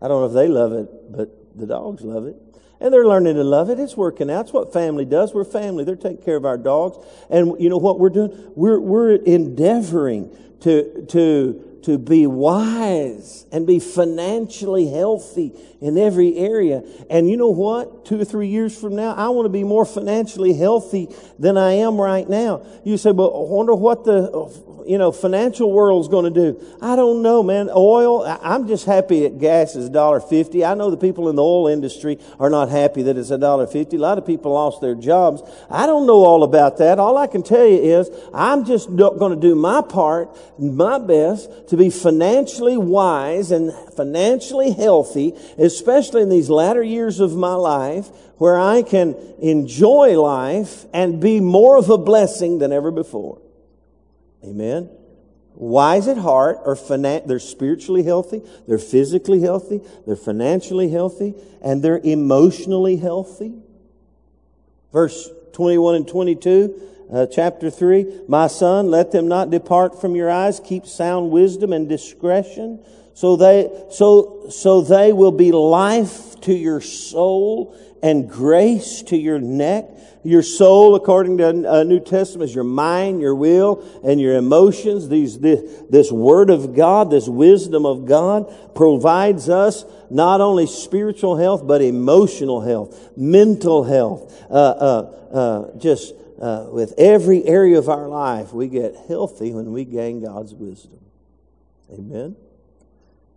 [0.00, 2.36] I don't know if they love it, but the dogs love it.
[2.78, 3.80] And they're learning to love it.
[3.80, 4.46] It's working out.
[4.46, 5.32] It's what family does.
[5.32, 5.84] We're family.
[5.84, 6.98] They're taking care of our dogs.
[7.30, 8.52] And you know what we're doing?
[8.54, 15.52] We're, we're endeavoring to, to to be wise and be financially healthy
[15.86, 16.82] in every area.
[17.08, 18.04] And you know what?
[18.04, 21.74] Two or three years from now, I want to be more financially healthy than I
[21.74, 22.66] am right now.
[22.84, 26.60] You say, but I wonder what the, you know, financial world's going to do.
[26.80, 27.70] I don't know, man.
[27.74, 30.68] Oil, I'm just happy that gas is $1.50.
[30.68, 33.92] I know the people in the oil industry are not happy that it's $1.50.
[33.92, 35.42] A lot of people lost their jobs.
[35.70, 36.98] I don't know all about that.
[36.98, 41.68] All I can tell you is I'm just going to do my part, my best
[41.68, 45.34] to be financially wise and financially healthy,
[45.76, 48.08] especially in these latter years of my life,
[48.38, 53.40] where I can enjoy life and be more of a blessing than ever before.
[54.42, 54.90] Amen.
[55.54, 61.82] Wise at heart are finan- they're spiritually healthy, they're physically healthy, they're financially healthy, and
[61.82, 63.54] they're emotionally healthy.
[64.92, 66.80] Verse 21 and 22
[67.12, 70.60] uh, chapter 3 My son, let them not depart from your eyes.
[70.60, 76.80] Keep sound wisdom and discretion, so they, so, so they will be life to your
[76.80, 79.86] soul and grace to your neck.
[80.22, 85.08] Your soul, according to uh, New Testament, is your mind, your will, and your emotions.
[85.08, 91.36] These, this, this Word of God, this wisdom of God provides us not only spiritual
[91.36, 95.00] health, but emotional health, mental health, uh, uh,
[95.32, 100.22] uh just uh, with every area of our life, we get healthy when we gain
[100.22, 101.00] God's wisdom.
[101.92, 102.36] Amen?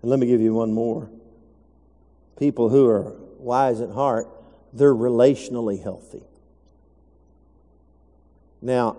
[0.02, 1.10] And let me give you one more.
[2.38, 4.28] People who are wise at heart,
[4.74, 6.24] they're relationally healthy.
[8.62, 8.98] Now,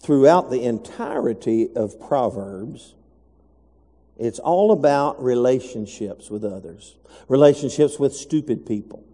[0.00, 2.94] throughout the entirety of Proverbs,
[4.16, 6.96] it's all about relationships with others,
[7.28, 9.04] relationships with stupid people.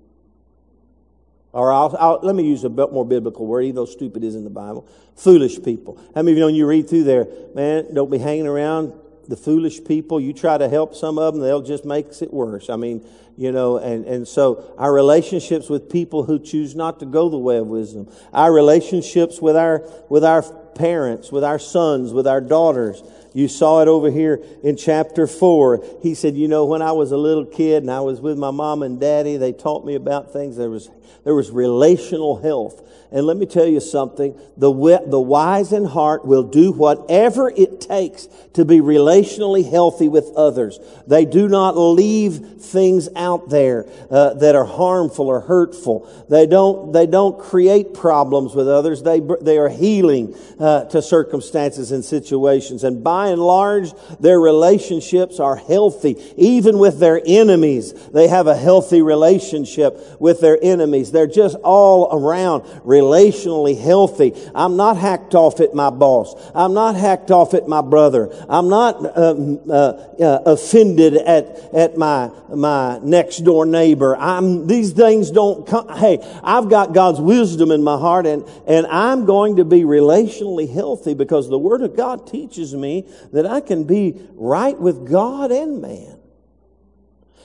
[1.54, 4.34] Or I'll, I'll, let me use a bit more biblical word, even though stupid is
[4.34, 4.88] in the Bible.
[5.14, 5.96] Foolish people.
[6.14, 8.92] How many of you know you read through there, man, don't be hanging around
[9.28, 10.20] the foolish people.
[10.20, 12.68] You try to help some of them, they'll just make it worse.
[12.68, 17.06] I mean, you know, and, and so our relationships with people who choose not to
[17.06, 20.42] go the way of wisdom, our relationships with our, with our
[20.74, 23.02] parents, with our sons, with our daughters,
[23.34, 25.84] you saw it over here in chapter four.
[26.00, 28.52] He said, you know, when I was a little kid and I was with my
[28.52, 30.56] mom and daddy, they taught me about things.
[30.56, 30.88] There was,
[31.24, 32.80] there was relational health.
[33.14, 34.36] And let me tell you something.
[34.56, 34.72] The,
[35.06, 40.80] the wise in heart will do whatever it takes to be relationally healthy with others.
[41.06, 46.08] They do not leave things out there uh, that are harmful or hurtful.
[46.28, 49.04] They don't, they don't create problems with others.
[49.04, 52.82] They, they are healing uh, to circumstances and situations.
[52.82, 56.16] And by and large, their relationships are healthy.
[56.36, 61.12] Even with their enemies, they have a healthy relationship with their enemies.
[61.12, 62.64] They're just all around
[63.04, 64.32] relationally healthy.
[64.54, 66.34] I'm not hacked off at my boss.
[66.54, 68.34] I'm not hacked off at my brother.
[68.48, 69.34] I'm not uh,
[69.68, 71.44] uh, uh, offended at
[71.74, 74.16] at my my next door neighbor.
[74.16, 75.88] I'm these things don't come.
[75.88, 80.72] Hey, I've got God's wisdom in my heart, and and I'm going to be relationally
[80.72, 85.52] healthy because the Word of God teaches me that I can be right with God
[85.52, 86.18] and man,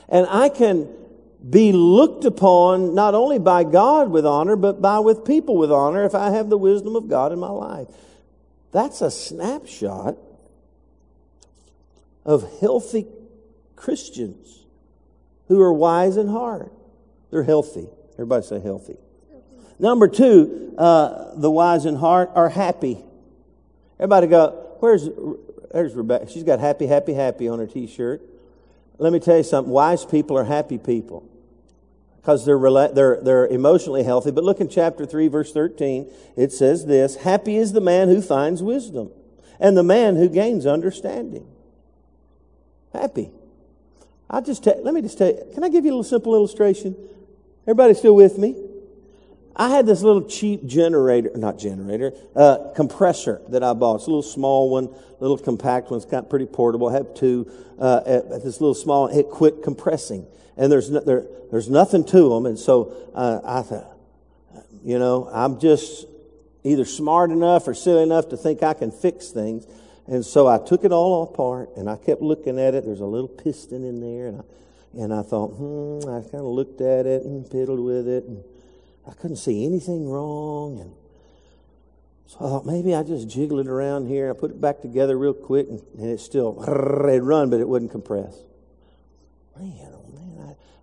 [0.08, 0.96] and I can
[1.48, 6.04] be looked upon not only by God with honor, but by with people with honor
[6.04, 7.88] if I have the wisdom of God in my life.
[8.72, 10.18] That's a snapshot
[12.26, 13.08] of healthy
[13.76, 14.66] Christians
[15.48, 16.74] who are wise in heart.
[17.32, 17.88] They're healthy.
[18.14, 18.98] Everybody say healthy.
[19.80, 23.02] Number two, uh, the wise in heart are happy.
[23.98, 25.08] Everybody go, where's,
[25.72, 26.30] there's Rebecca.
[26.30, 28.22] She's got happy, happy, happy on her t-shirt.
[28.98, 29.72] Let me tell you something.
[29.72, 31.29] Wise people are happy people
[32.30, 34.30] because they're, they're, they're emotionally healthy.
[34.30, 36.12] But look in chapter 3, verse 13.
[36.38, 39.10] It says this Happy is the man who finds wisdom
[39.60, 41.48] and the man who gains understanding.
[42.94, 43.32] Happy.
[44.30, 46.36] I just tell, let me just tell you, can I give you a little simple
[46.36, 46.96] illustration?
[47.64, 48.56] Everybody still with me?
[49.56, 53.96] I had this little cheap generator, not generator, uh, compressor that I bought.
[53.96, 56.00] It's a little small one, little compact one.
[56.00, 56.90] It's of pretty portable.
[56.90, 57.52] I have two.
[57.80, 60.28] Uh, at, at this little small, it quit compressing,
[60.60, 62.46] and there's no, there, there's nothing to them.
[62.46, 63.98] And so uh, I thought,
[64.84, 66.06] you know, I'm just
[66.64, 69.66] either smart enough or silly enough to think I can fix things.
[70.06, 72.84] And so I took it all apart, and I kept looking at it.
[72.84, 76.10] There's a little piston in there, and I, and I thought, hmm.
[76.10, 78.26] I kind of looked at it and fiddled with it.
[78.26, 78.44] And,
[79.10, 80.80] I couldn't see anything wrong.
[80.80, 80.94] And
[82.28, 84.30] so I thought maybe I just jiggle it around here.
[84.30, 86.64] I put it back together real quick, and, and it still
[87.08, 88.36] it'd run, but it wouldn't compress.
[89.58, 89.99] Man,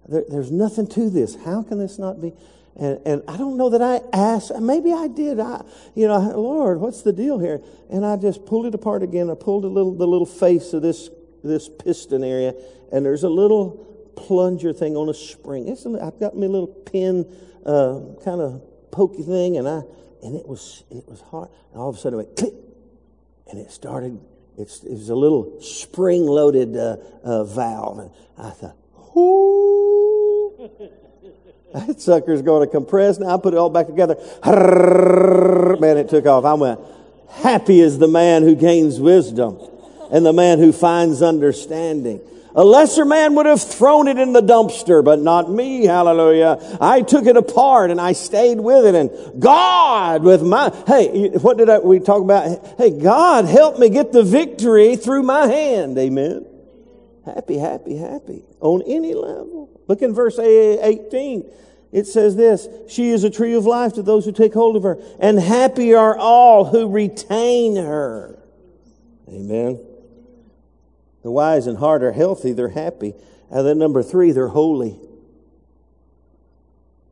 [0.08, 1.36] there, there's nothing to this.
[1.44, 2.32] How can this not be?
[2.78, 4.52] And, and I don't know that I asked.
[4.60, 5.40] Maybe I did.
[5.40, 7.62] I, you know, Lord, what's the deal here?
[7.90, 9.30] And I just pulled it apart again.
[9.30, 11.08] I pulled a little the little face of this
[11.42, 12.54] this piston area,
[12.92, 15.68] and there's a little plunger thing on a spring.
[15.68, 17.24] It's a, I've got my little pin
[17.64, 19.82] uh, kind of pokey thing, and I
[20.22, 21.48] and it was it was hard.
[21.72, 22.54] And all of a sudden it went click,
[23.50, 24.20] and it started.
[24.58, 28.76] It's, it was a little spring-loaded uh, uh, valve, and I thought,
[29.14, 29.65] "Ooh,
[31.74, 34.16] that sucker's going to compress." Now I put it all back together.
[34.44, 36.44] Man, it took off.
[36.44, 36.80] I went,
[37.30, 39.58] "Happy is the man who gains wisdom,
[40.10, 42.20] and the man who finds understanding."
[42.56, 45.84] A lesser man would have thrown it in the dumpster, but not me.
[45.84, 46.78] Hallelujah.
[46.80, 51.58] I took it apart and I stayed with it and God with my, hey, what
[51.58, 52.78] did I, we talk about?
[52.78, 55.98] Hey, God help me get the victory through my hand.
[55.98, 56.46] Amen.
[57.26, 59.68] Happy, happy, happy on any level.
[59.88, 61.44] Look in verse 18.
[61.92, 64.84] It says this, she is a tree of life to those who take hold of
[64.84, 68.38] her and happy are all who retain her.
[69.28, 69.80] Amen.
[71.22, 73.14] The wise and heart are healthy, they're happy.
[73.50, 74.96] And then number three, they're holy.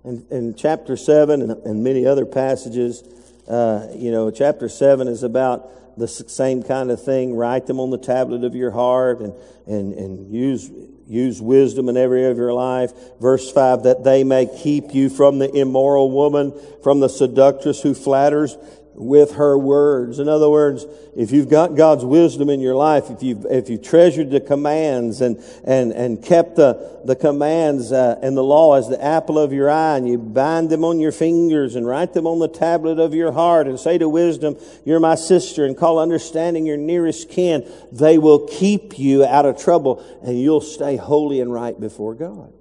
[0.04, 3.02] And in chapter 7 and, and many other passages,
[3.48, 7.34] uh, you know, chapter 7 is about the same kind of thing.
[7.34, 9.34] Write them on the tablet of your heart and,
[9.66, 10.70] and, and use
[11.06, 12.92] Use wisdom in every area of your life.
[13.20, 17.92] Verse 5, that they may keep you from the immoral woman, from the seductress who
[17.92, 18.56] flatters
[18.96, 20.18] with her words.
[20.18, 20.86] In other words,
[21.16, 25.20] if you've got God's wisdom in your life, if you've, if you treasured the commands
[25.20, 29.52] and, and, and kept the, the commands uh, and the law as the apple of
[29.52, 32.98] your eye, and you bind them on your fingers and write them on the tablet
[32.98, 37.30] of your heart and say to wisdom, you're my sister, and call understanding your nearest
[37.30, 42.14] kin, they will keep you out of trouble and you'll stay holy and right before
[42.14, 42.52] God.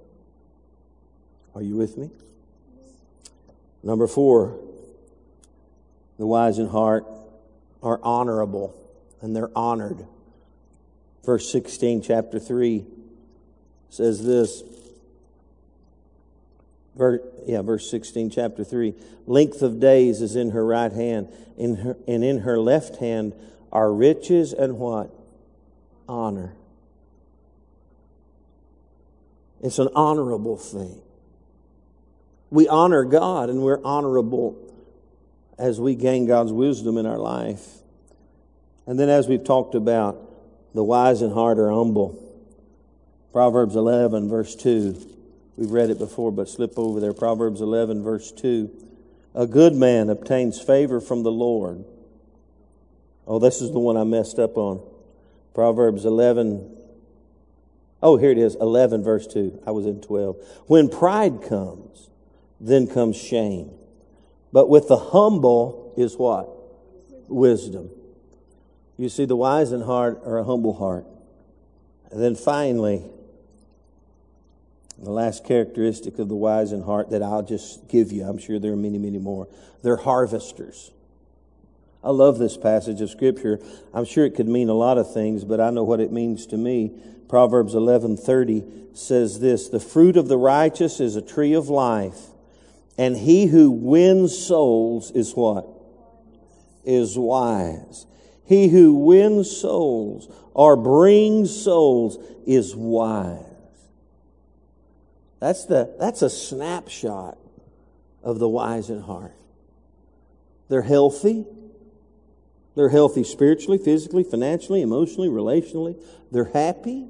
[1.54, 2.10] Are you with me?
[3.84, 4.58] Number four,
[6.18, 7.06] the wise in heart
[7.82, 8.74] are honorable
[9.20, 10.06] and they're honored.
[11.24, 12.84] Verse 16, chapter 3
[13.88, 14.62] says this.
[16.96, 18.94] Verse, yeah, verse 16, chapter 3.
[19.26, 23.34] Length of days is in her right hand, in her, and in her left hand
[23.72, 25.10] are riches and what?
[26.08, 26.54] Honor.
[29.62, 31.00] It's an honorable thing.
[32.50, 34.63] We honor God and we're honorable
[35.58, 37.66] as we gain God's wisdom in our life.
[38.86, 40.20] And then, as we've talked about,
[40.74, 42.20] the wise in heart are humble.
[43.32, 45.10] Proverbs 11, verse 2.
[45.56, 47.12] We've read it before, but slip over there.
[47.12, 48.70] Proverbs 11, verse 2.
[49.34, 51.84] A good man obtains favor from the Lord.
[53.26, 54.82] Oh, this is the one I messed up on.
[55.54, 56.76] Proverbs 11.
[58.02, 58.54] Oh, here it is.
[58.56, 59.62] 11, verse 2.
[59.66, 60.36] I was in 12.
[60.66, 62.10] When pride comes,
[62.60, 63.70] then comes shame.
[64.54, 66.48] But with the humble is what?
[67.26, 67.90] Wisdom.
[68.96, 71.06] You see, the wise in heart are a humble heart.
[72.12, 73.02] And then finally,
[74.96, 78.60] the last characteristic of the wise in heart that I'll just give you, I'm sure
[78.60, 79.48] there are many, many more.
[79.82, 80.92] They're harvesters.
[82.04, 83.58] I love this passage of scripture.
[83.92, 86.46] I'm sure it could mean a lot of things, but I know what it means
[86.46, 86.92] to me.
[87.28, 92.33] Proverbs 11:30 says this, "The fruit of the righteous is a tree of life,
[92.96, 95.66] and he who wins souls is what?
[96.84, 98.06] Is wise.
[98.44, 103.40] He who wins souls or brings souls is wise.
[105.40, 107.36] That's the, that's a snapshot
[108.22, 109.34] of the wise in heart.
[110.68, 111.44] They're healthy.
[112.74, 116.00] They're healthy spiritually, physically, financially, emotionally, relationally.
[116.30, 117.06] They're happy.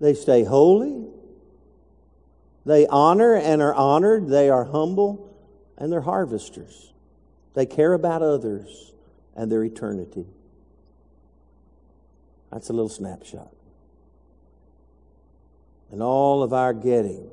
[0.00, 1.06] They stay holy.
[2.66, 4.28] They honor and are honored.
[4.28, 5.36] They are humble
[5.76, 6.92] and they're harvesters.
[7.54, 8.92] They care about others
[9.36, 10.26] and their eternity.
[12.50, 13.52] That's a little snapshot.
[15.90, 17.30] And all of our getting,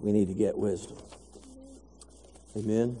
[0.00, 0.98] we need to get wisdom.
[2.56, 2.98] Amen.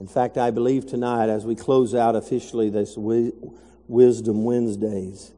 [0.00, 5.32] In fact, I believe tonight, as we close out officially this Wisdom Wednesdays,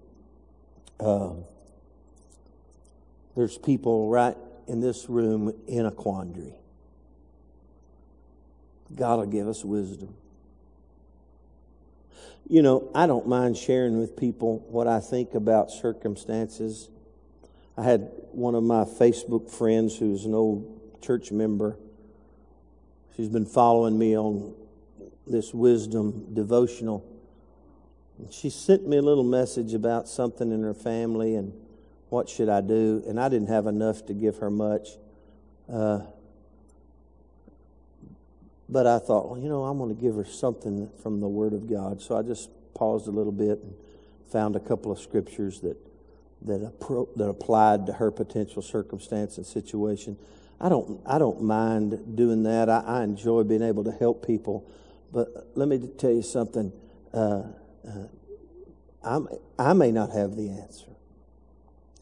[0.98, 1.30] uh,
[3.38, 4.36] there's people right
[4.66, 6.54] in this room in a quandary.
[8.96, 10.12] God will give us wisdom.
[12.48, 16.88] You know, I don't mind sharing with people what I think about circumstances.
[17.76, 21.78] I had one of my Facebook friends who's an old church member.
[23.16, 24.52] She's been following me on
[25.28, 27.06] this wisdom devotional.
[28.32, 31.52] She sent me a little message about something in her family and
[32.08, 33.02] what should I do?
[33.06, 34.88] And I didn't have enough to give her much.
[35.70, 36.00] Uh,
[38.68, 41.52] but I thought, well, you know, I'm going to give her something from the Word
[41.52, 42.00] of God.
[42.00, 43.74] So I just paused a little bit and
[44.30, 45.76] found a couple of scriptures that
[46.42, 50.16] that, appro- that applied to her potential circumstance and situation.
[50.60, 52.68] I don't I don't mind doing that.
[52.68, 54.68] I, I enjoy being able to help people.
[55.12, 56.72] But let me tell you something.
[57.12, 57.44] Uh,
[59.02, 59.20] uh,
[59.58, 60.90] i may not have the answer.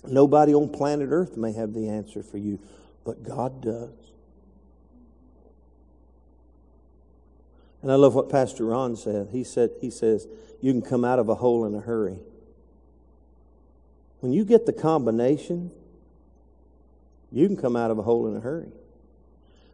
[0.09, 2.61] Nobody on planet Earth may have the answer for you,
[3.05, 3.91] but God does.
[7.83, 9.29] And I love what Pastor Ron said.
[9.31, 10.27] He said, he says,
[10.61, 12.19] you can come out of a hole in a hurry.
[14.21, 15.71] When you get the combination,
[17.31, 18.73] you can come out of a hole in a hurry.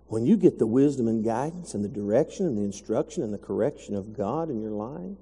[0.08, 3.38] When you get the wisdom and guidance and the direction and the instruction and the
[3.38, 5.16] correction of God in your life,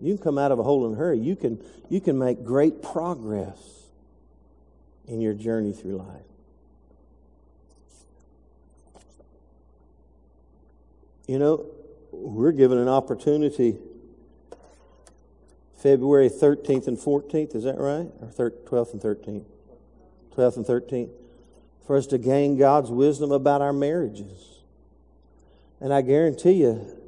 [0.00, 1.18] you can come out of a hole in a hurry.
[1.18, 3.58] You can, you can make great progress
[5.06, 6.22] in your journey through life.
[11.26, 11.66] You know,
[12.12, 13.78] we're given an opportunity
[15.82, 18.08] February 13th and 14th, is that right?
[18.20, 19.44] Or 12th and 13th?
[20.36, 21.10] 12th and 13th.
[21.86, 24.58] For us to gain God's wisdom about our marriages.
[25.80, 26.99] And I guarantee you,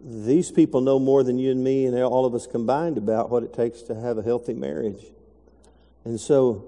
[0.00, 3.42] these people know more than you and me and all of us combined about what
[3.42, 5.04] it takes to have a healthy marriage.
[6.04, 6.64] And so,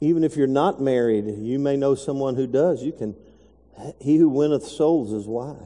[0.00, 2.82] even if you're not married, you may know someone who does.
[2.82, 3.14] You can,
[4.00, 5.56] he who winneth souls is wise.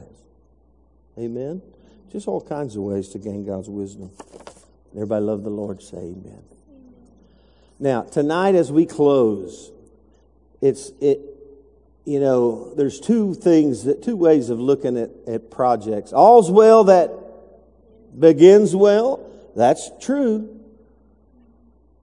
[1.17, 1.61] Amen?
[2.11, 4.11] Just all kinds of ways to gain God's wisdom.
[4.93, 6.43] Everybody love the Lord, say amen.
[7.79, 9.71] Now, tonight as we close,
[10.61, 11.19] it's, it,
[12.05, 16.13] you know, there's two things that, two ways of looking at, at projects.
[16.13, 17.11] All's well that
[18.17, 19.27] begins well.
[19.55, 20.59] That's true.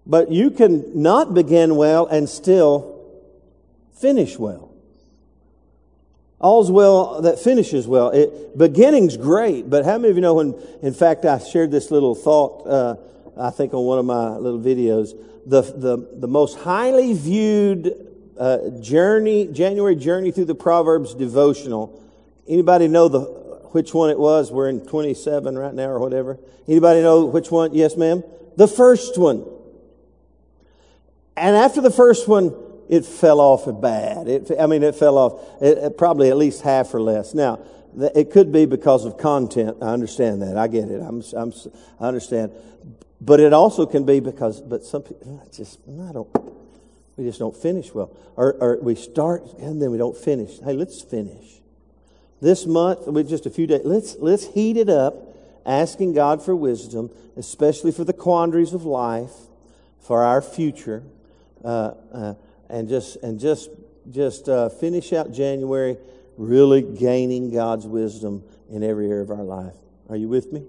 [0.06, 3.04] But you can not begin well and still
[4.00, 4.72] finish well.
[6.40, 8.10] All's well that finishes well.
[8.10, 11.90] It, beginning's great, but how many of you know when, in fact, I shared this
[11.90, 12.96] little thought, uh,
[13.36, 18.07] I think on one of my little videos, the, the, the most highly viewed
[18.38, 22.02] uh, journey, January journey through the Proverbs devotional.
[22.46, 23.20] Anybody know the
[23.72, 24.50] which one it was?
[24.50, 26.38] We're in 27 right now or whatever.
[26.66, 27.74] Anybody know which one?
[27.74, 28.22] Yes, ma'am.
[28.56, 29.44] The first one.
[31.36, 32.54] And after the first one,
[32.88, 34.28] it fell off bad.
[34.28, 37.34] It, I mean, it fell off it, probably at least half or less.
[37.34, 37.60] Now,
[38.14, 39.78] it could be because of content.
[39.82, 40.56] I understand that.
[40.56, 41.02] I get it.
[41.02, 41.52] I'm, I'm,
[42.00, 42.52] I understand.
[43.20, 46.28] But it also can be because, but some people, I just, I don't,
[47.18, 48.16] we just don't finish well.
[48.36, 50.60] Or, or we start and then we don't finish.
[50.60, 51.60] Hey, let's finish.
[52.40, 55.16] This month, with just a few days, let's, let's heat it up,
[55.66, 59.32] asking God for wisdom, especially for the quandaries of life,
[60.00, 61.02] for our future,
[61.64, 62.34] uh, uh,
[62.70, 63.70] and just, and just,
[64.10, 65.96] just uh, finish out January
[66.36, 69.74] really gaining God's wisdom in every area of our life.
[70.08, 70.64] Are you with me?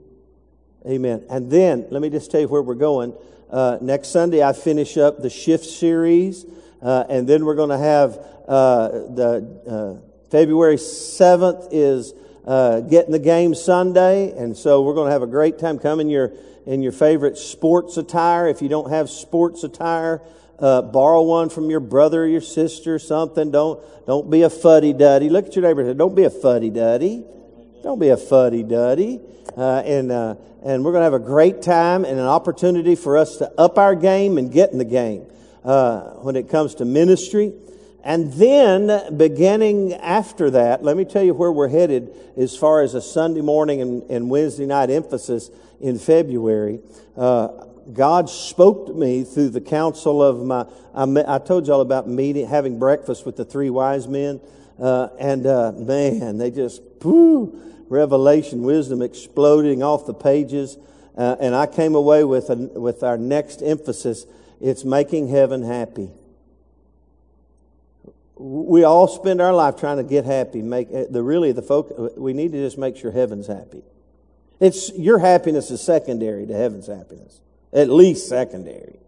[0.88, 1.24] Amen.
[1.30, 3.14] And then, let me just tell you where we're going.
[3.50, 6.45] Uh, next Sunday, I finish up the shift series,
[6.82, 12.14] uh, and then we're going to have uh, the uh, February 7th is
[12.45, 15.80] uh, getting the game Sunday, and so we're going to have a great time.
[15.80, 16.32] Come in your
[16.66, 18.47] in your favorite sports attire.
[18.47, 20.22] If you don't have sports attire,
[20.60, 23.50] uh, borrow one from your brother or your sister or something.
[23.50, 25.30] Don't don't be a fuddy duddy.
[25.30, 25.93] Look at your neighbor.
[25.93, 27.24] Don't be a fuddy duddy.
[27.82, 29.21] Don't be a fuddy duddy.
[29.55, 33.17] Uh, and, uh, and we're going to have a great time and an opportunity for
[33.17, 35.25] us to up our game and get in the game
[35.63, 37.53] uh, when it comes to ministry.
[38.03, 42.95] And then, beginning after that, let me tell you where we're headed as far as
[42.95, 45.49] a Sunday morning and, and Wednesday night emphasis
[45.82, 46.80] in February.
[47.17, 47.47] Uh,
[47.91, 50.65] God spoke to me through the counsel of my.
[50.93, 54.39] I, I told y'all about meeting, having breakfast with the three wise men,
[54.80, 60.78] uh, and uh, man, they just, revelation, wisdom exploding off the pages.
[61.18, 64.26] Uh, and I came away with, a, with our next emphasis
[64.62, 66.10] it's making heaven happy.
[68.36, 70.62] We all spend our life trying to get happy.
[70.62, 72.12] Make uh, the really the focus.
[72.18, 73.84] We need to just make sure heaven's happy.
[74.60, 77.39] It's your happiness is secondary to heaven's happiness,
[77.74, 79.00] at least secondary.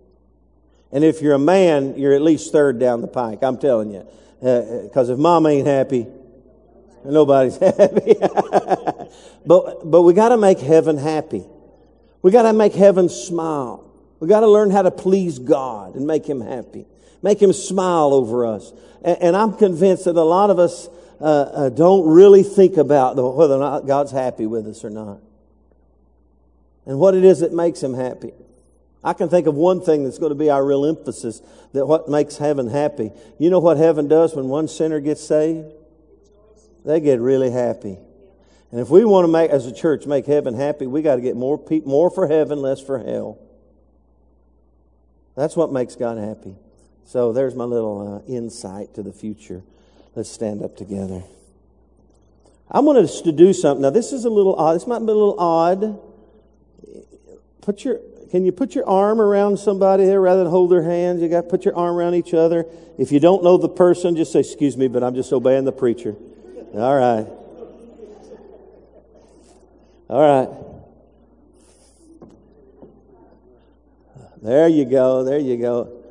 [0.91, 3.39] And if you're a man, you're at least third down the pike.
[3.41, 4.05] I'm telling you,
[4.39, 6.07] because uh, if mom ain't happy,
[7.03, 8.15] Nobody's happy.
[9.45, 11.43] but, but we got to make heaven happy.
[12.21, 13.91] We got to make heaven smile.
[14.19, 16.85] We got to learn how to please God and make Him happy.
[17.23, 18.71] Make Him smile over us.
[19.03, 20.87] And, and I'm convinced that a lot of us
[21.19, 24.89] uh, uh, don't really think about the, whether or not God's happy with us or
[24.89, 25.19] not.
[26.85, 28.33] And what it is that makes Him happy.
[29.03, 31.41] I can think of one thing that's going to be our real emphasis
[31.73, 33.11] that what makes heaven happy.
[33.39, 35.71] You know what heaven does when one sinner gets saved?
[36.85, 37.97] They get really happy.
[38.71, 41.21] And if we want to make, as a church, make heaven happy, we got to
[41.21, 43.37] get more people, more for heaven, less for hell.
[45.35, 46.55] That's what makes God happy.
[47.05, 49.63] So there's my little uh, insight to the future.
[50.15, 51.23] Let's stand up together.
[52.69, 53.81] I wanted us to do something.
[53.81, 54.75] Now, this is a little odd.
[54.75, 55.99] This might be a little odd.
[57.61, 61.21] Put your, can you put your arm around somebody there rather than hold their hands?
[61.21, 62.65] You got to put your arm around each other.
[62.97, 65.73] If you don't know the person, just say, excuse me, but I'm just obeying the
[65.73, 66.15] preacher.
[66.73, 67.27] All right.
[70.09, 70.49] All right.
[74.41, 75.23] There you go.
[75.25, 76.01] There you go.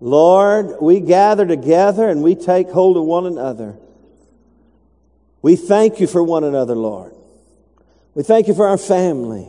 [0.00, 3.76] Lord, we gather together and we take hold of one another.
[5.42, 7.14] We thank you for one another, Lord.
[8.14, 9.46] We thank you for our family.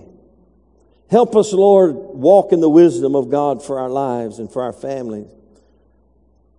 [1.09, 4.73] Help us, Lord, walk in the wisdom of God for our lives and for our
[4.73, 5.27] families.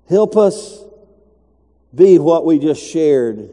[0.09, 0.83] Help us
[1.95, 3.51] be what we just shared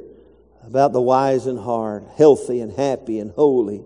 [0.67, 3.83] about the wise and hard, healthy and happy and holy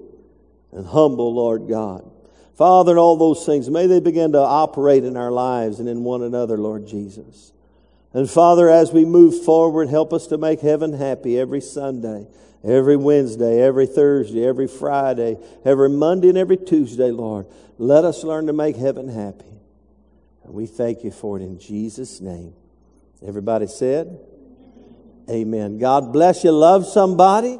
[0.72, 2.10] and humble, Lord God.
[2.58, 6.04] Father, and all those things, may they begin to operate in our lives and in
[6.04, 7.54] one another, Lord Jesus.
[8.14, 12.28] And Father, as we move forward, help us to make heaven happy every Sunday,
[12.64, 17.46] every Wednesday, every Thursday, every Friday, every Monday, and every Tuesday, Lord.
[17.78, 19.46] Let us learn to make heaven happy.
[20.44, 22.54] And we thank you for it in Jesus' name.
[23.26, 24.20] Everybody said,
[25.30, 25.78] Amen.
[25.78, 26.52] God bless you.
[26.52, 27.60] Love somebody.